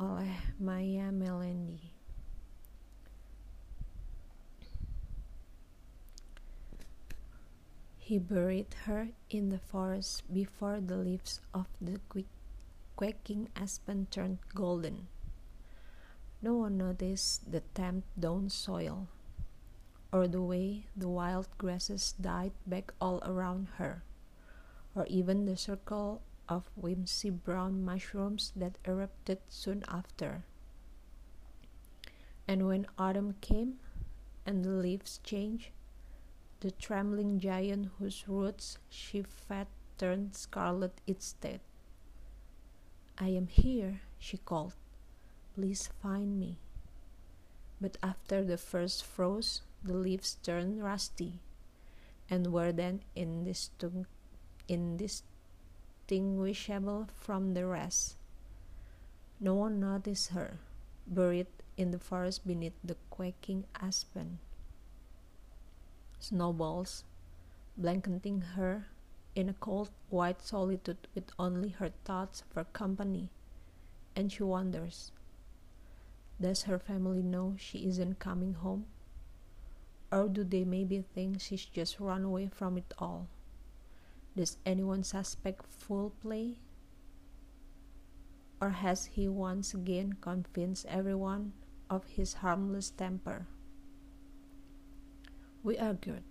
oleh 0.00 0.56
Maya 0.56 1.12
Melendi 1.12 1.99
He 8.10 8.18
buried 8.18 8.74
her 8.90 9.10
in 9.30 9.50
the 9.50 9.62
forest 9.62 10.26
before 10.34 10.80
the 10.80 10.96
leaves 10.96 11.38
of 11.54 11.68
the 11.80 12.00
quaking 12.96 13.50
aspen 13.54 14.08
turned 14.10 14.38
golden. 14.52 15.06
No 16.42 16.56
one 16.56 16.76
noticed 16.76 17.52
the 17.52 17.62
damp 17.72 18.02
down 18.18 18.50
soil, 18.50 19.06
or 20.10 20.26
the 20.26 20.42
way 20.42 20.86
the 20.96 21.06
wild 21.06 21.46
grasses 21.56 22.16
died 22.20 22.50
back 22.66 22.92
all 23.00 23.22
around 23.22 23.68
her, 23.78 24.02
or 24.96 25.06
even 25.06 25.46
the 25.46 25.56
circle 25.56 26.20
of 26.48 26.64
whimsy 26.74 27.30
brown 27.30 27.84
mushrooms 27.84 28.50
that 28.56 28.76
erupted 28.84 29.38
soon 29.48 29.84
after. 29.86 30.42
And 32.48 32.66
when 32.66 32.88
autumn 32.98 33.36
came 33.40 33.78
and 34.44 34.64
the 34.64 34.70
leaves 34.70 35.20
changed, 35.22 35.70
the 36.60 36.70
trembling 36.70 37.40
giant 37.40 37.88
whose 37.98 38.28
roots 38.28 38.76
she 38.90 39.22
fed 39.22 39.66
turned 39.96 40.34
scarlet 40.34 41.00
instead. 41.06 41.60
I 43.18 43.28
am 43.28 43.46
here, 43.46 44.02
she 44.18 44.36
called. 44.36 44.74
Please 45.54 45.88
find 46.02 46.38
me. 46.38 46.58
But 47.80 47.96
after 48.02 48.44
the 48.44 48.58
first 48.58 49.04
frost, 49.04 49.62
the 49.82 49.94
leaves 49.94 50.36
turned 50.42 50.82
rusty 50.82 51.40
and 52.28 52.52
were 52.52 52.72
then 52.72 53.00
indistinguishable 54.68 57.08
from 57.14 57.54
the 57.54 57.64
rest. 57.64 58.16
No 59.40 59.54
one 59.54 59.80
noticed 59.80 60.28
her, 60.30 60.58
buried 61.06 61.46
in 61.78 61.90
the 61.90 61.98
forest 61.98 62.46
beneath 62.46 62.76
the 62.84 62.96
quaking 63.08 63.64
aspen 63.80 64.40
snowballs, 66.20 67.04
blanketing 67.76 68.42
her 68.42 68.86
in 69.34 69.48
a 69.48 69.54
cold 69.54 69.90
white 70.10 70.42
solitude 70.42 71.08
with 71.14 71.30
only 71.38 71.70
her 71.70 71.90
thoughts 72.04 72.44
for 72.50 72.64
company, 72.64 73.30
and 74.14 74.30
she 74.30 74.42
wonders 74.42 75.12
Does 76.40 76.64
her 76.64 76.78
family 76.78 77.22
know 77.22 77.54
she 77.58 77.86
isn't 77.86 78.18
coming 78.18 78.54
home? 78.54 78.86
Or 80.12 80.28
do 80.28 80.44
they 80.44 80.64
maybe 80.64 81.02
think 81.14 81.40
she's 81.40 81.64
just 81.64 82.00
run 82.00 82.24
away 82.24 82.48
from 82.48 82.76
it 82.76 82.92
all? 82.98 83.28
Does 84.36 84.58
anyone 84.66 85.04
suspect 85.04 85.66
foul 85.66 86.12
play? 86.22 86.56
Or 88.60 88.70
has 88.70 89.06
he 89.06 89.28
once 89.28 89.74
again 89.74 90.14
convinced 90.20 90.86
everyone 90.86 91.52
of 91.88 92.04
his 92.06 92.34
harmless 92.34 92.90
temper? 92.90 93.46
We 95.62 95.76
argued. 95.76 96.22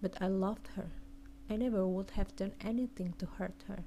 But 0.00 0.16
I 0.22 0.28
loved 0.28 0.68
her. 0.68 0.90
I 1.50 1.56
never 1.56 1.86
would 1.86 2.12
have 2.12 2.34
done 2.34 2.52
anything 2.60 3.12
to 3.18 3.26
hurt 3.26 3.64
her. 3.68 3.84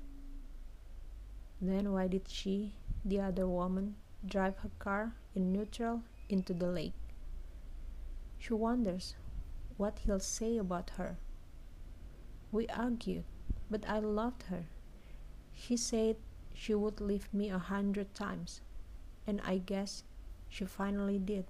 Then 1.60 1.92
why 1.94 2.08
did 2.08 2.28
she, 2.28 2.74
the 3.04 3.22
other 3.22 3.48
woman, 3.48 3.96
drive 4.26 4.58
her 4.58 4.70
car 4.78 5.14
in 5.34 5.52
neutral 5.52 6.04
into 6.30 6.54
the 6.54 6.68
lake? 6.68 6.94
She 8.38 8.54
wonders 8.54 9.16
what 9.78 10.00
he'll 10.00 10.20
say 10.20 10.58
about 10.58 10.92
her. 10.98 11.18
We 12.52 12.68
argued, 12.68 13.24
but 13.72 13.88
I 13.90 14.00
loved 14.00 14.44
her. 14.44 14.66
She 15.56 15.76
said 15.76 16.18
she 16.54 16.76
would 16.76 17.02
leave 17.02 17.34
me 17.34 17.50
a 17.50 17.58
hundred 17.58 18.14
times, 18.14 18.62
and 19.26 19.42
I 19.42 19.58
guess 19.58 20.04
she 20.50 20.66
finally 20.66 21.18
did. 21.18 21.46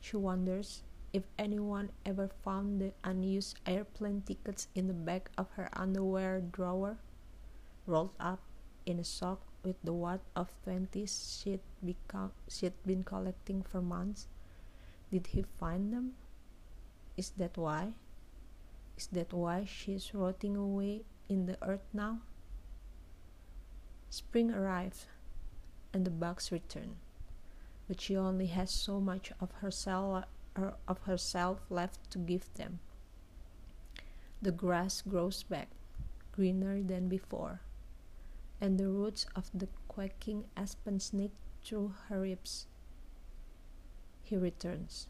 She 0.00 0.16
wonders 0.16 0.82
if 1.12 1.24
anyone 1.38 1.90
ever 2.06 2.28
found 2.42 2.80
the 2.80 2.92
unused 3.04 3.58
airplane 3.66 4.22
tickets 4.22 4.68
in 4.74 4.86
the 4.86 4.94
back 4.94 5.30
of 5.36 5.50
her 5.52 5.68
underwear 5.72 6.40
drawer. 6.40 6.96
rolled 7.86 8.14
up 8.18 8.40
in 8.86 8.98
a 8.98 9.04
sock 9.04 9.40
with 9.62 9.76
the 9.82 9.92
wad 9.92 10.20
of 10.34 10.54
twenties 10.64 11.38
she'd, 11.42 11.60
she'd 12.48 12.72
been 12.86 13.02
collecting 13.02 13.62
for 13.62 13.82
months? 13.82 14.28
Did 15.10 15.28
he 15.28 15.44
find 15.58 15.92
them? 15.92 16.14
Is 17.16 17.30
that 17.36 17.56
why? 17.56 17.92
Is 18.96 19.08
that 19.12 19.32
why 19.32 19.64
she's 19.64 20.14
rotting 20.14 20.56
away 20.56 21.02
in 21.28 21.46
the 21.46 21.58
earth 21.62 21.86
now? 21.92 22.20
Spring 24.10 24.50
arrived, 24.50 25.06
and 25.92 26.04
the 26.04 26.10
bugs 26.10 26.52
returned, 26.52 26.96
but 27.88 28.00
she 28.00 28.16
only 28.16 28.46
has 28.46 28.70
so 28.70 29.00
much 29.00 29.32
of 29.40 29.50
herself, 29.60 30.24
of 30.56 31.02
herself 31.02 31.60
left 31.70 32.10
to 32.10 32.18
give 32.18 32.52
them. 32.54 32.80
The 34.40 34.52
grass 34.52 35.02
grows 35.02 35.42
back, 35.42 35.68
greener 36.32 36.82
than 36.82 37.08
before 37.08 37.60
and 38.62 38.78
the 38.78 38.88
roots 38.88 39.26
of 39.34 39.50
the 39.52 39.66
quaking 39.88 40.44
aspen 40.56 41.00
snake 41.00 41.34
through 41.64 41.92
her 42.08 42.20
ribs. 42.20 42.66
He 44.22 44.36
returns 44.36 45.08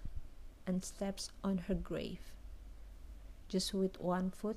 and 0.66 0.82
steps 0.82 1.30
on 1.44 1.58
her 1.68 1.74
grave, 1.74 2.32
just 3.50 3.74
with 3.74 4.00
one 4.00 4.30
foot 4.30 4.56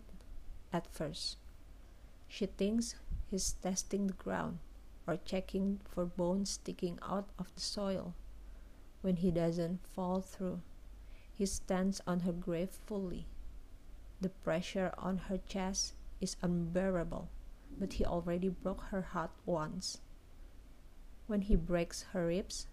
at 0.72 0.88
first. 0.88 1.36
She 2.30 2.46
thinks 2.46 2.96
he's 3.30 3.52
testing 3.52 4.08
the 4.08 4.14
ground 4.14 4.60
or 5.06 5.18
checking 5.18 5.82
for 5.90 6.06
bones 6.06 6.52
sticking 6.52 6.98
out 7.04 7.28
of 7.38 7.54
the 7.54 7.62
soil. 7.62 8.14
When 9.02 9.18
he 9.18 9.30
doesn't 9.30 9.82
fall 9.94 10.22
through, 10.22 10.62
he 11.38 11.46
stands 11.46 12.02
on 12.08 12.22
her 12.22 12.32
grave 12.32 12.72
fully. 12.86 13.28
The 14.22 14.30
pressure 14.30 14.94
on 14.98 15.18
her 15.30 15.38
chest 15.38 15.94
is 16.22 16.38
unbearable 16.42 17.30
but 17.78 17.94
he 17.94 18.06
already 18.06 18.50
broke 18.50 18.84
her 18.92 19.02
heart 19.02 19.32
once. 19.46 20.00
When 21.28 21.42
he 21.42 21.56
breaks 21.56 22.04
her 22.14 22.28
ribs, 22.28 22.68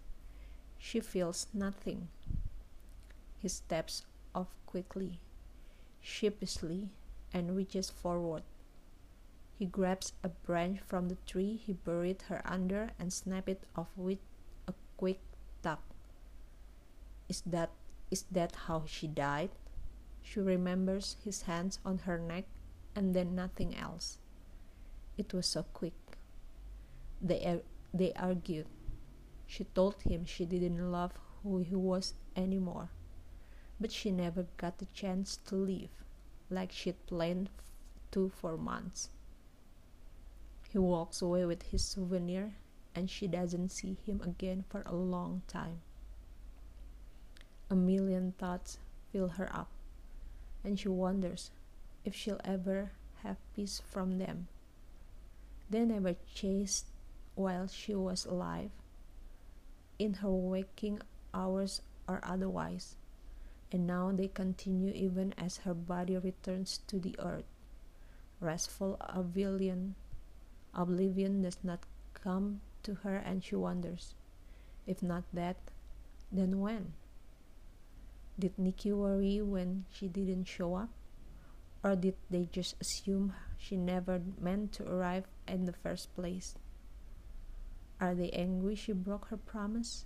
she 0.77 0.99
feels 0.99 1.47
nothing. 1.53 2.09
He 3.37 3.47
steps 3.47 4.03
off 4.33 4.55
quickly, 4.65 5.19
sheepishly, 6.01 6.89
and 7.33 7.55
reaches 7.55 7.89
forward. 7.89 8.43
He 9.57 9.65
grabs 9.65 10.13
a 10.23 10.29
branch 10.29 10.79
from 10.85 11.09
the 11.09 11.17
tree 11.25 11.55
he 11.55 11.73
buried 11.73 12.23
her 12.23 12.41
under 12.45 12.91
and 12.99 13.11
snaps 13.11 13.49
it 13.49 13.63
off 13.75 13.89
with 13.95 14.19
a 14.67 14.73
quick 14.97 15.19
tug. 15.61 15.79
Is 17.27 17.41
that 17.45 17.71
is 18.13 18.25
that 18.29 18.55
how 18.67 18.83
she 18.85 19.07
died? 19.07 19.49
She 20.21 20.39
remembers 20.39 21.17
his 21.25 21.41
hands 21.43 21.79
on 21.83 21.97
her 22.05 22.19
neck 22.19 22.45
and 22.95 23.15
then 23.15 23.33
nothing 23.33 23.75
else. 23.75 24.19
It 25.17 25.33
was 25.33 25.47
so 25.47 25.63
quick. 25.73 26.17
They, 27.19 27.61
they 27.91 28.13
argued. 28.13 28.67
She 29.47 29.63
told 29.63 30.03
him 30.03 30.25
she 30.25 30.45
didn't 30.45 30.91
love 30.91 31.13
who 31.41 31.57
he 31.59 31.75
was 31.75 32.13
anymore, 32.35 32.89
but 33.81 33.91
she 33.91 34.11
never 34.11 34.45
got 34.57 34.77
the 34.77 34.85
chance 34.93 35.37
to 35.47 35.55
leave, 35.55 35.89
like 36.51 36.71
she'd 36.71 37.07
planned 37.07 37.49
to 38.11 38.29
for 38.29 38.57
months. 38.57 39.09
He 40.69 40.77
walks 40.77 41.21
away 41.21 41.45
with 41.45 41.63
his 41.63 41.83
souvenir, 41.83 42.53
and 42.93 43.09
she 43.09 43.27
doesn't 43.27 43.69
see 43.69 43.97
him 44.05 44.21
again 44.21 44.65
for 44.69 44.83
a 44.85 44.95
long 44.95 45.41
time. 45.47 45.81
A 47.73 47.75
million 47.75 48.33
thoughts 48.37 48.77
fill 49.11 49.29
her 49.29 49.49
up, 49.51 49.67
and 50.63 50.79
she 50.79 50.89
wonders 50.89 51.49
if 52.05 52.13
she'll 52.13 52.39
ever 52.45 52.91
have 53.23 53.37
peace 53.55 53.81
from 53.89 54.19
them. 54.19 54.45
They 55.71 55.83
never 55.83 56.13
chased 56.35 56.85
while 57.33 57.65
she 57.65 57.95
was 57.95 58.27
alive, 58.27 58.69
in 59.97 60.21
her 60.21 60.29
waking 60.29 61.01
hours 61.33 61.81
or 62.07 62.19
otherwise, 62.21 62.93
and 63.71 63.87
now 63.87 64.11
they 64.11 64.27
continue 64.27 64.93
even 64.93 65.33
as 65.35 65.65
her 65.65 65.73
body 65.73 66.15
returns 66.15 66.79
to 66.85 66.99
the 66.99 67.15
earth. 67.17 67.49
Restful 68.39 68.97
oblivion, 69.01 69.95
oblivion 70.75 71.41
does 71.41 71.57
not 71.63 71.79
come 72.13 72.61
to 72.83 73.01
her, 73.01 73.17
and 73.17 73.43
she 73.43 73.55
wonders, 73.55 74.13
if 74.85 75.01
not 75.01 75.23
that, 75.33 75.57
then 76.31 76.59
when? 76.59 76.93
Did 78.37 78.57
Nikki 78.57 78.91
worry 78.91 79.41
when 79.41 79.85
she 79.91 80.07
didn't 80.07 80.45
show 80.45 80.75
up? 80.75 80.89
Or 81.83 81.95
did 81.95 82.15
they 82.29 82.49
just 82.51 82.75
assume 82.79 83.33
she 83.57 83.77
never 83.77 84.21
meant 84.39 84.71
to 84.73 84.87
arrive 84.89 85.25
in 85.47 85.65
the 85.65 85.73
first 85.73 86.15
place? 86.15 86.55
Are 87.99 88.15
they 88.15 88.31
angry 88.31 88.75
she 88.75 88.93
broke 88.93 89.27
her 89.27 89.37
promise? 89.37 90.05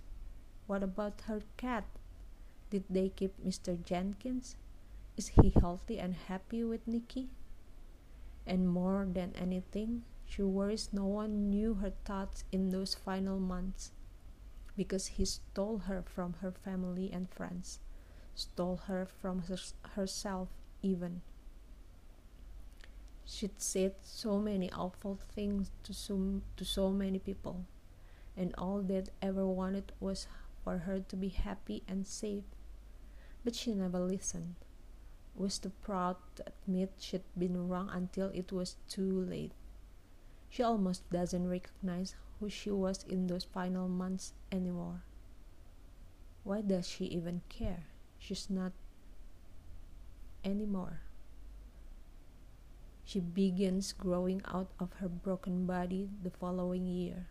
What 0.66 0.82
about 0.82 1.22
her 1.22 1.42
cat? 1.56 1.84
Did 2.70 2.84
they 2.90 3.08
keep 3.08 3.32
Mr. 3.44 3.82
Jenkins? 3.82 4.56
Is 5.16 5.28
he 5.40 5.50
healthy 5.50 5.98
and 5.98 6.14
happy 6.14 6.62
with 6.62 6.86
Nikki? 6.86 7.28
And 8.46 8.68
more 8.68 9.06
than 9.10 9.32
anything, 9.34 10.04
she 10.26 10.42
worries 10.42 10.90
no 10.92 11.06
one 11.06 11.48
knew 11.48 11.74
her 11.74 11.92
thoughts 12.04 12.44
in 12.52 12.70
those 12.70 12.94
final 12.94 13.40
months 13.40 13.90
because 14.76 15.18
he 15.18 15.24
stole 15.24 15.78
her 15.88 16.02
from 16.02 16.34
her 16.40 16.52
family 16.52 17.10
and 17.12 17.28
friends, 17.30 17.80
stole 18.38 18.76
her 18.86 19.04
from 19.04 19.42
her 19.42 19.56
herself 19.94 20.48
even. 20.80 21.22
She'd 23.24 23.60
said 23.60 23.96
so 24.02 24.38
many 24.38 24.70
awful 24.70 25.18
things 25.34 25.72
to 25.82 25.92
so, 25.92 26.40
to 26.56 26.64
so 26.64 26.90
many 26.90 27.18
people, 27.18 27.66
and 28.36 28.54
all 28.56 28.80
they'd 28.80 29.10
ever 29.20 29.44
wanted 29.44 29.92
was 29.98 30.28
for 30.62 30.78
her 30.78 31.00
to 31.00 31.16
be 31.16 31.28
happy 31.28 31.82
and 31.88 32.06
safe. 32.06 32.44
But 33.44 33.56
she 33.56 33.74
never 33.74 33.98
listened, 33.98 34.54
was 35.34 35.58
too 35.58 35.72
proud 35.82 36.16
to 36.36 36.44
admit 36.46 36.92
she'd 36.98 37.24
been 37.36 37.68
wrong 37.68 37.90
until 37.90 38.30
it 38.32 38.52
was 38.52 38.76
too 38.88 39.20
late. 39.20 39.52
She 40.48 40.62
almost 40.62 41.10
doesn't 41.10 41.48
recognize 41.50 42.14
who 42.38 42.48
she 42.48 42.70
was 42.70 43.02
in 43.02 43.26
those 43.26 43.44
final 43.44 43.88
months 43.88 44.32
anymore. 44.52 45.02
Why 46.44 46.60
does 46.62 46.88
she 46.88 47.06
even 47.06 47.42
care? 47.48 47.84
She's 48.18 48.50
not 48.50 48.72
anymore. 50.44 51.00
She 53.04 53.20
begins 53.20 53.92
growing 53.92 54.42
out 54.44 54.68
of 54.78 54.92
her 55.00 55.08
broken 55.08 55.64
body 55.64 56.10
the 56.22 56.30
following 56.30 56.86
year 56.86 57.28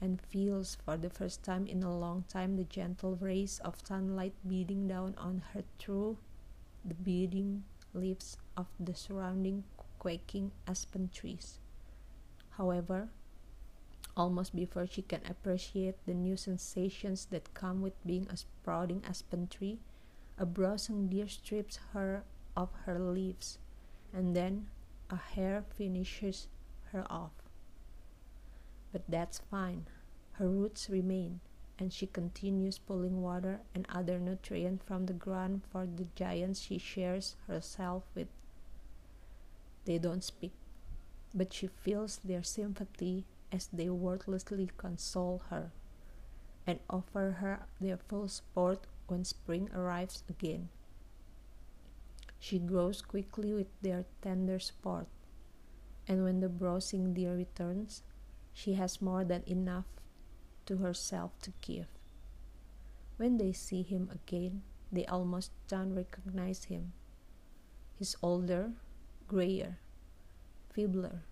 and 0.00 0.20
feels 0.20 0.76
for 0.84 0.96
the 0.96 1.10
first 1.10 1.42
time 1.42 1.66
in 1.66 1.82
a 1.82 1.94
long 1.94 2.24
time 2.28 2.56
the 2.56 2.64
gentle 2.64 3.16
rays 3.16 3.60
of 3.64 3.76
sunlight 3.84 4.34
beating 4.46 4.88
down 4.88 5.14
on 5.18 5.42
her 5.52 5.64
through 5.78 6.16
the 6.84 6.94
beating 6.94 7.64
leaves 7.92 8.38
of 8.56 8.66
the 8.78 8.94
surrounding 8.94 9.64
quaking 9.98 10.52
aspen 10.66 11.10
trees. 11.12 11.58
However, 12.50 13.08
almost 14.16 14.56
before 14.56 14.86
she 14.86 15.02
can 15.02 15.20
appreciate 15.28 15.96
the 16.06 16.14
new 16.14 16.36
sensations 16.36 17.26
that 17.26 17.52
come 17.54 17.82
with 17.82 17.92
being 18.06 18.26
a 18.30 18.36
sprouting 18.36 19.02
aspen 19.06 19.48
tree, 19.48 19.78
a 20.38 20.46
browsing 20.46 21.08
deer 21.08 21.28
strips 21.28 21.78
her 21.92 22.24
of 22.56 22.68
her 22.84 22.98
leaves, 22.98 23.58
and 24.12 24.34
then 24.36 24.66
a 25.10 25.16
hare 25.16 25.64
finishes 25.76 26.48
her 26.92 27.04
off. 27.10 27.32
But 28.92 29.02
that's 29.08 29.40
fine. 29.50 29.86
Her 30.32 30.48
roots 30.48 30.90
remain, 30.90 31.40
and 31.78 31.92
she 31.92 32.06
continues 32.06 32.78
pulling 32.78 33.22
water 33.22 33.60
and 33.74 33.86
other 33.88 34.18
nutrients 34.18 34.84
from 34.86 35.06
the 35.06 35.12
ground 35.12 35.62
for 35.70 35.86
the 35.86 36.06
giants 36.14 36.60
she 36.60 36.78
shares 36.78 37.36
herself 37.46 38.04
with. 38.14 38.28
They 39.84 39.98
don't 39.98 40.24
speak, 40.24 40.52
but 41.34 41.52
she 41.52 41.68
feels 41.68 42.20
their 42.24 42.42
sympathy 42.42 43.24
as 43.52 43.68
they 43.72 43.88
wordlessly 43.88 44.70
console 44.76 45.42
her 45.50 45.70
and 46.66 46.80
offer 46.90 47.36
her 47.40 47.66
their 47.80 47.96
full 47.96 48.28
support 48.28 48.86
when 49.08 49.24
spring 49.24 49.68
arrives 49.74 50.22
again. 50.28 50.68
She 52.38 52.58
grows 52.58 53.02
quickly 53.02 53.52
with 53.52 53.68
their 53.82 54.04
tender 54.22 54.58
support, 54.58 55.06
and 56.06 56.22
when 56.22 56.40
the 56.40 56.48
browsing 56.48 57.14
deer 57.14 57.34
returns, 57.34 58.02
she 58.52 58.74
has 58.74 59.02
more 59.02 59.24
than 59.24 59.42
enough 59.46 59.86
to 60.66 60.78
herself 60.78 61.32
to 61.42 61.52
give. 61.60 61.86
When 63.16 63.38
they 63.38 63.52
see 63.52 63.82
him 63.82 64.10
again, 64.12 64.62
they 64.92 65.06
almost 65.06 65.50
don't 65.68 65.94
recognize 65.94 66.64
him. 66.64 66.92
He's 67.98 68.16
older, 68.22 68.72
grayer, 69.26 69.78
feebler. 70.72 71.22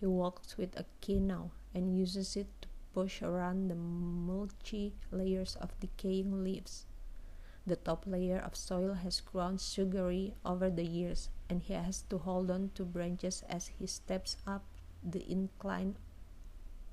He 0.00 0.06
walks 0.06 0.56
with 0.56 0.74
a 0.76 0.86
cane 1.00 1.26
now 1.26 1.50
and 1.74 1.96
uses 1.96 2.36
it 2.36 2.48
to 2.62 2.68
push 2.94 3.22
around 3.22 3.68
the 3.68 3.74
mulchy 3.74 4.94
layers 5.12 5.56
of 5.56 5.78
decaying 5.78 6.42
leaves. 6.42 6.86
The 7.66 7.76
top 7.76 8.06
layer 8.06 8.38
of 8.38 8.56
soil 8.56 8.94
has 8.94 9.20
grown 9.20 9.58
sugary 9.58 10.34
over 10.44 10.70
the 10.70 10.84
years, 10.84 11.28
and 11.48 11.62
he 11.62 11.74
has 11.74 12.02
to 12.08 12.18
hold 12.18 12.50
on 12.50 12.70
to 12.74 12.84
branches 12.84 13.44
as 13.48 13.68
he 13.68 13.86
steps 13.86 14.36
up 14.46 14.64
the 15.02 15.30
incline 15.30 15.96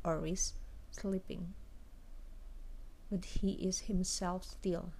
or 0.03 0.17
oris 0.17 0.53
slipping. 0.91 1.53
But 3.09 3.25
he 3.25 3.53
is 3.53 3.87
himself 3.87 4.43
still, 4.43 4.91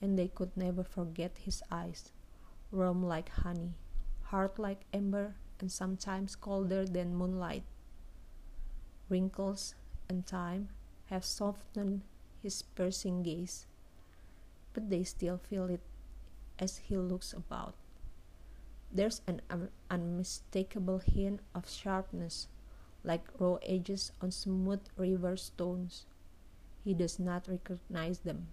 and 0.00 0.18
they 0.18 0.28
could 0.28 0.56
never 0.56 0.82
forget 0.82 1.38
his 1.38 1.62
eyes, 1.70 2.10
warm 2.72 3.04
like 3.04 3.28
honey, 3.28 3.74
hard 4.22 4.58
like 4.58 4.86
ember, 4.92 5.36
and 5.60 5.70
sometimes 5.70 6.36
colder 6.36 6.84
than 6.86 7.14
moonlight. 7.14 7.64
Wrinkles 9.08 9.74
and 10.08 10.26
time 10.26 10.70
have 11.06 11.24
softened 11.24 12.02
his 12.42 12.62
piercing 12.62 13.22
gaze, 13.22 13.66
but 14.74 14.90
they 14.90 15.04
still 15.04 15.38
feel 15.38 15.70
it 15.70 15.80
as 16.58 16.78
he 16.78 16.96
looks 16.98 17.32
about. 17.32 17.74
There's 18.92 19.22
an 19.26 19.42
un- 19.50 19.70
unmistakable 19.90 20.98
hint 21.00 21.40
of 21.54 21.68
sharpness, 21.68 22.48
like 23.04 23.24
raw 23.38 23.56
edges 23.62 24.12
on 24.22 24.30
smooth 24.30 24.80
river 24.96 25.36
stones. 25.36 26.06
He 26.84 26.94
does 26.94 27.18
not 27.18 27.48
recognize 27.48 28.20
them. 28.20 28.48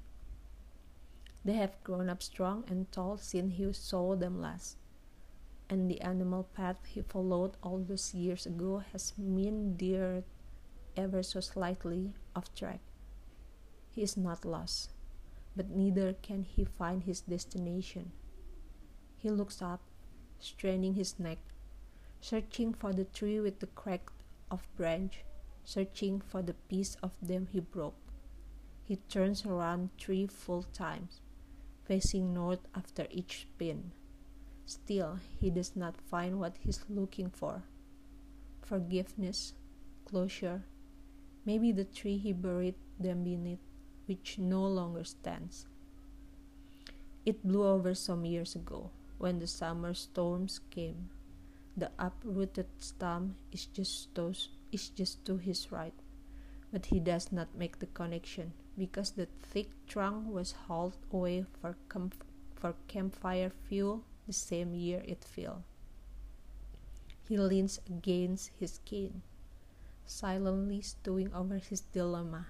They 1.45 1.53
have 1.53 1.83
grown 1.83 2.09
up 2.09 2.23
strong 2.23 2.63
and 2.67 2.91
tall 2.91 3.17
since 3.17 3.55
he 3.55 3.71
saw 3.73 4.15
them 4.15 4.41
last, 4.41 4.77
and 5.69 5.89
the 5.89 6.01
animal 6.01 6.43
path 6.43 6.85
he 6.85 7.01
followed 7.01 7.57
all 7.63 7.79
those 7.79 8.13
years 8.13 8.45
ago 8.45 8.79
has 8.91 9.13
meandered 9.17 10.23
ever 10.97 11.23
so 11.23 11.39
slightly 11.39 12.13
off 12.35 12.53
track. 12.55 12.81
He 13.91 14.01
is 14.03 14.17
not 14.17 14.45
lost, 14.45 14.91
but 15.55 15.69
neither 15.69 16.13
can 16.13 16.43
he 16.43 16.63
find 16.63 17.03
his 17.03 17.21
destination. 17.21 18.11
He 19.17 19.29
looks 19.29 19.61
up, 19.61 19.81
straining 20.39 20.95
his 20.95 21.19
neck, 21.19 21.39
searching 22.19 22.73
for 22.73 22.93
the 22.93 23.05
tree 23.05 23.39
with 23.39 23.59
the 23.59 23.67
crack 23.67 24.11
of 24.49 24.67
branch, 24.75 25.23
searching 25.63 26.21
for 26.21 26.41
the 26.41 26.53
piece 26.53 26.95
of 27.03 27.11
them 27.21 27.47
he 27.51 27.59
broke. 27.59 27.95
He 28.83 28.95
turns 28.95 29.45
around 29.45 29.89
three 29.99 30.27
full 30.27 30.63
times, 30.63 31.21
facing 31.85 32.33
north 32.33 32.67
after 32.75 33.07
each 33.09 33.47
spin. 33.53 33.91
Still, 34.65 35.19
he 35.39 35.49
does 35.49 35.75
not 35.75 35.99
find 35.99 36.39
what 36.39 36.57
he's 36.59 36.83
looking 36.89 37.29
for 37.29 37.63
forgiveness, 38.71 39.53
closure, 40.05 40.63
maybe 41.45 41.73
the 41.73 41.83
tree 41.83 42.17
he 42.17 42.31
buried 42.31 42.75
them 42.97 43.23
beneath, 43.23 43.59
which 44.11 44.37
no 44.37 44.67
longer 44.67 45.05
stands. 45.05 45.65
It 47.25 47.47
blew 47.47 47.65
over 47.65 47.95
some 47.95 48.25
years 48.25 48.55
ago 48.55 48.89
when 49.19 49.39
the 49.39 49.47
summer 49.47 49.93
storms 49.93 50.59
came. 50.69 51.09
The 51.77 51.91
uprooted 51.97 52.67
stump 52.77 53.37
is 53.53 53.67
just 53.67 54.13
to, 54.15 54.33
is 54.73 54.89
just 54.89 55.23
to 55.27 55.37
his 55.37 55.71
right, 55.71 55.93
but 56.73 56.87
he 56.87 56.99
does 56.99 57.31
not 57.31 57.55
make 57.55 57.79
the 57.79 57.85
connection 57.85 58.51
because 58.77 59.11
the 59.11 59.29
thick 59.41 59.69
trunk 59.87 60.27
was 60.27 60.51
hauled 60.67 60.97
away 61.13 61.45
for, 61.61 61.77
comf- 61.87 62.27
for 62.53 62.75
campfire 62.89 63.49
fuel 63.69 64.03
the 64.27 64.33
same 64.33 64.73
year 64.75 65.01
it 65.05 65.23
fell. 65.23 65.63
He 67.29 67.37
leans 67.37 67.79
against 67.87 68.51
his 68.59 68.81
cane 68.83 69.21
silently 70.05 70.81
stewing 70.81 71.33
over 71.33 71.55
his 71.55 71.79
dilemma. 71.79 72.47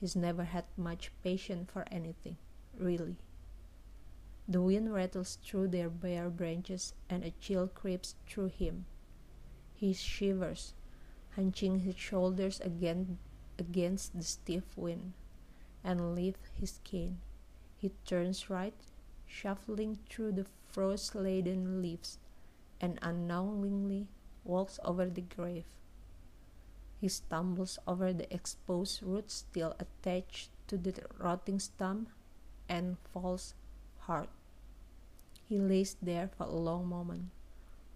He's 0.00 0.14
never 0.14 0.44
had 0.44 0.64
much 0.76 1.10
patience 1.22 1.70
for 1.72 1.84
anything, 1.90 2.36
really. 2.76 3.16
The 4.48 4.62
wind 4.62 4.94
rattles 4.94 5.38
through 5.44 5.68
their 5.68 5.90
bare 5.90 6.30
branches 6.30 6.94
and 7.10 7.24
a 7.24 7.32
chill 7.32 7.68
creeps 7.68 8.14
through 8.26 8.48
him. 8.48 8.86
He 9.74 9.92
shivers, 9.92 10.74
hunching 11.34 11.80
his 11.80 11.96
shoulders 11.96 12.60
again 12.60 13.18
against 13.58 14.16
the 14.16 14.22
stiff 14.22 14.76
wind, 14.76 15.12
and 15.82 16.14
lifts 16.14 16.50
his 16.54 16.80
cane. 16.84 17.18
He 17.76 17.90
turns 18.06 18.48
right, 18.48 18.74
shuffling 19.26 19.98
through 20.08 20.32
the 20.32 20.46
frost 20.68 21.14
laden 21.14 21.82
leaves, 21.82 22.18
and 22.80 22.98
unknowingly 23.02 24.06
walks 24.44 24.78
over 24.84 25.06
the 25.06 25.22
grave. 25.22 25.64
He 27.00 27.08
stumbles 27.08 27.78
over 27.86 28.12
the 28.12 28.32
exposed 28.34 29.02
roots 29.02 29.34
still 29.34 29.76
attached 29.78 30.50
to 30.66 30.76
the 30.76 30.94
rotting 31.18 31.60
stump 31.60 32.10
and 32.68 32.98
falls 33.12 33.54
hard. 34.00 34.28
He 35.48 35.58
lays 35.58 35.96
there 36.02 36.28
for 36.28 36.44
a 36.44 36.50
long 36.50 36.88
moment, 36.88 37.30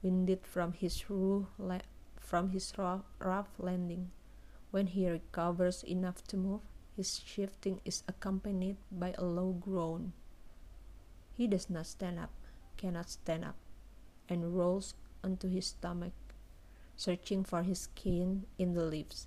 winded 0.03 0.47
from 0.47 0.73
his, 0.73 1.01
from 1.01 2.51
his 2.51 2.73
rough 2.79 3.51
landing. 3.59 4.11
When 4.71 4.87
he 4.87 5.11
recovers 5.11 5.83
enough 5.85 6.23
to 6.29 6.37
move, 6.37 6.61
his 6.97 7.19
shifting 7.19 7.81
is 7.85 8.05
accompanied 8.09 8.77
by 8.91 9.15
a 9.19 9.25
low 9.25 9.53
groan. 9.53 10.13
He 11.37 11.47
does 11.47 11.69
not 11.69 11.87
stand 11.87 12.19
up, 12.19 12.31
cannot 12.77 13.11
stand 13.11 13.45
up, 13.45 13.57
and 14.29 14.57
rolls 14.57 14.95
onto 15.25 15.49
his 15.49 15.67
stomach 15.67 16.13
searching 16.97 17.45
for 17.45 17.63
his 17.63 17.89
cane 17.95 18.47
in 18.59 18.75
the 18.75 18.85
leaves. 18.85 19.27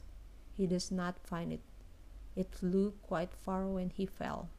He 0.54 0.68
does 0.68 0.92
not 0.92 1.20
find 1.20 1.52
it. 1.52 1.62
It 2.36 2.54
flew 2.54 2.94
quite 3.02 3.34
far 3.34 3.68
when 3.68 3.90
he 3.90 4.06
fell. 4.06 4.50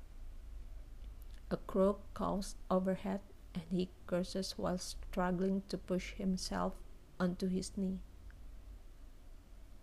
A 1.51 1.57
crow 1.57 1.99
caws 2.15 2.57
overhead, 2.71 3.21
and 3.55 3.65
he 3.71 3.91
curses 4.07 4.59
while 4.59 4.79
struggling 4.79 5.63
to 5.69 5.79
push 5.79 6.15
himself 6.15 6.75
onto 7.21 7.49
his 7.49 7.77
knee. 7.77 8.01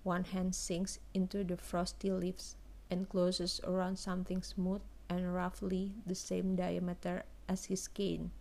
One 0.03 0.25
hand 0.25 0.53
sinks 0.53 0.99
into 1.13 1.43
the 1.43 1.57
frosty 1.57 2.11
leaves 2.11 2.57
and 2.91 3.07
closes 3.07 3.61
around 3.63 3.97
something 3.97 4.41
smooth 4.41 4.81
and 5.09 5.33
roughly 5.33 5.93
the 6.05 6.15
same 6.15 6.55
diameter 6.55 7.23
as 7.47 7.65
his 7.65 7.87
cane. 7.87 8.31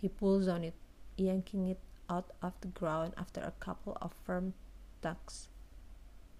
He 0.00 0.08
pulls 0.08 0.48
on 0.48 0.64
it, 0.64 0.74
yanking 1.16 1.68
it 1.68 1.78
out 2.12 2.30
of 2.42 2.52
the 2.60 2.68
ground 2.68 3.14
after 3.16 3.40
a 3.40 3.54
couple 3.58 3.96
of 4.02 4.12
firm 4.24 4.52
tugs. 5.00 5.48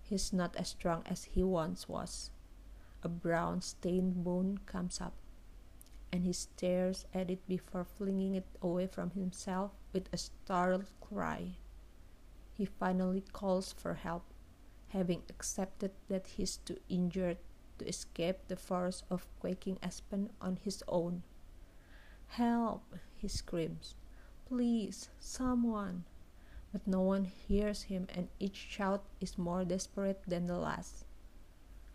He's 0.03 0.33
not 0.33 0.55
as 0.57 0.69
strong 0.69 1.03
as 1.07 1.25
he 1.25 1.43
once 1.43 1.89
was. 1.89 2.31
A 3.03 3.09
brown 3.09 3.63
stained 3.63 4.23
bone 4.23 4.59
comes 4.67 5.01
up, 5.01 5.15
and 6.13 6.25
he 6.25 6.33
stares 6.35 7.07
at 7.15 7.31
it 7.31 7.49
before 7.49 7.85
flinging 7.85 8.35
it 8.35 8.47
away 8.61 8.87
from 8.87 9.11
himself 9.13 9.71
with 9.93 10.13
a 10.13 10.19
startled 10.19 10.91
cry. 11.01 11.57
He 12.53 12.67
finally 12.67 13.25
calls 13.33 13.73
for 13.73 13.95
help, 13.95 14.25
having 14.89 15.23
accepted 15.31 15.93
that 16.09 16.27
he's 16.37 16.59
too 16.59 16.77
injured 16.91 17.39
to 17.79 17.89
escape 17.89 18.49
the 18.49 18.57
force 18.57 19.03
of 19.11 19.27
quaking 19.41 19.79
aspen 19.83 20.31
on 20.41 20.59
his 20.63 20.85
own. 20.87 21.23
Help! 22.27 22.95
he 23.17 23.29
screams. 23.29 23.95
Please, 24.53 25.09
someone. 25.19 26.05
But 26.75 26.87
no 26.87 27.01
one 27.01 27.25
hears 27.25 27.85
him, 27.85 28.07
and 28.15 28.29
each 28.39 28.57
shout 28.57 29.03
is 29.19 29.39
more 29.39 29.65
desperate 29.65 30.21
than 30.29 30.47
the 30.47 30.59
last. 30.59 31.07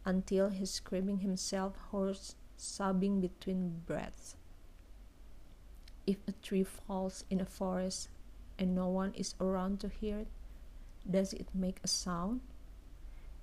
Until 0.06 0.50
he's 0.50 0.72
screaming 0.72 1.20
himself 1.20 1.78
hoarse, 1.92 2.34
sobbing 2.58 3.22
between 3.22 3.84
breaths. 3.86 4.38
If 6.08 6.18
a 6.28 6.32
tree 6.32 6.64
falls 6.64 7.26
in 7.30 7.40
a 7.40 7.46
forest 7.46 8.10
and 8.58 8.74
no 8.74 8.88
one 8.88 9.14
is 9.14 9.36
around 9.40 9.80
to 9.82 9.88
hear 9.88 10.22
it, 10.22 10.28
does 11.08 11.34
it 11.34 11.50
make 11.54 11.80
a 11.84 11.88
sound? 11.88 12.42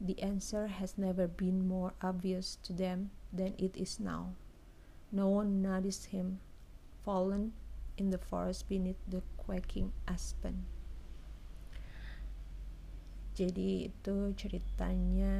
The 0.00 0.20
answer 0.20 0.66
has 0.66 0.98
never 0.98 1.28
been 1.28 1.68
more 1.68 1.94
obvious 2.02 2.58
to 2.64 2.72
them 2.72 3.12
than 3.32 3.54
it 3.58 3.76
is 3.76 4.00
now. 4.00 4.34
No 5.12 5.28
one 5.28 5.62
noticed 5.62 6.06
him, 6.06 6.40
fallen 7.04 7.52
in 7.96 8.10
the 8.10 8.18
forest 8.18 8.66
beneath 8.66 9.00
the 9.06 9.22
quaking 9.36 9.94
aspen. 10.08 10.66
Jadi 13.34 13.90
itu 13.90 14.16
ceritanya 14.38 15.36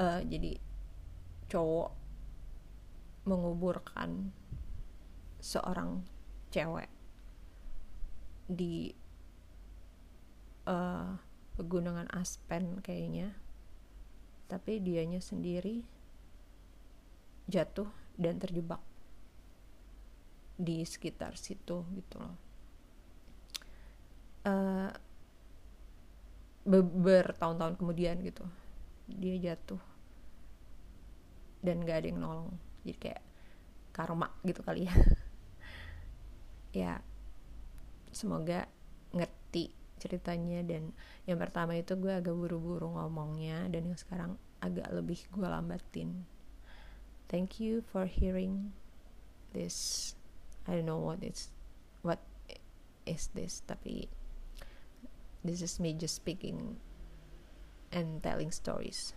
uh, 0.00 0.20
jadi 0.24 0.56
cowok 1.52 1.92
menguburkan 3.28 4.32
seorang 5.44 6.04
cewek 6.48 6.88
di 8.48 8.96
uh, 10.66 11.14
pegunungan 11.54 12.08
Aspen 12.10 12.80
kayaknya 12.80 13.36
tapi 14.50 14.82
dianya 14.82 15.22
sendiri 15.22 15.86
jatuh 17.46 17.86
dan 18.18 18.42
terjebak 18.42 18.82
di 20.60 20.84
sekitar 20.84 21.40
situ 21.40 21.80
gitu 21.96 22.16
loh. 22.20 22.36
Uh, 24.44 24.92
bertahun-tahun 27.00 27.80
kemudian 27.80 28.20
gitu 28.20 28.44
dia 29.08 29.36
jatuh. 29.40 29.80
Dan 31.64 31.84
gak 31.84 32.04
ada 32.04 32.06
yang 32.12 32.20
nolong. 32.20 32.50
Jadi 32.84 32.98
kayak 33.00 33.22
karma 33.90 34.28
gitu 34.44 34.60
kali 34.60 34.86
ya. 34.86 34.94
Ya 36.70 37.02
semoga 38.14 38.70
ngerti 39.10 39.74
ceritanya. 39.98 40.62
Dan 40.62 40.94
yang 41.26 41.42
pertama 41.42 41.74
itu 41.74 41.98
gue 41.98 42.14
agak 42.14 42.30
buru-buru 42.30 42.94
ngomongnya. 42.94 43.66
Dan 43.66 43.90
yang 43.90 43.98
sekarang 43.98 44.38
agak 44.62 44.86
lebih 44.94 45.18
gue 45.34 45.48
lambatin. 45.50 46.22
Thank 47.26 47.58
you 47.58 47.82
for 47.82 48.06
hearing 48.06 48.70
this 49.50 50.14
I 50.66 50.72
don't 50.72 50.86
know 50.86 50.98
what 50.98 51.22
it's 51.22 51.50
what 52.02 52.20
is 53.06 53.28
this 53.34 53.62
tapi 53.66 54.08
this 55.44 55.62
is 55.62 55.80
me 55.80 55.92
just 55.94 56.14
speaking 56.14 56.76
and 57.90 58.22
telling 58.22 58.52
stories 58.52 59.14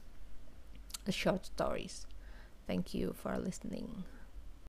short 1.11 1.45
stories. 1.45 2.07
Thank 2.67 2.93
you 2.93 3.13
for 3.13 3.37
listening 3.37 4.05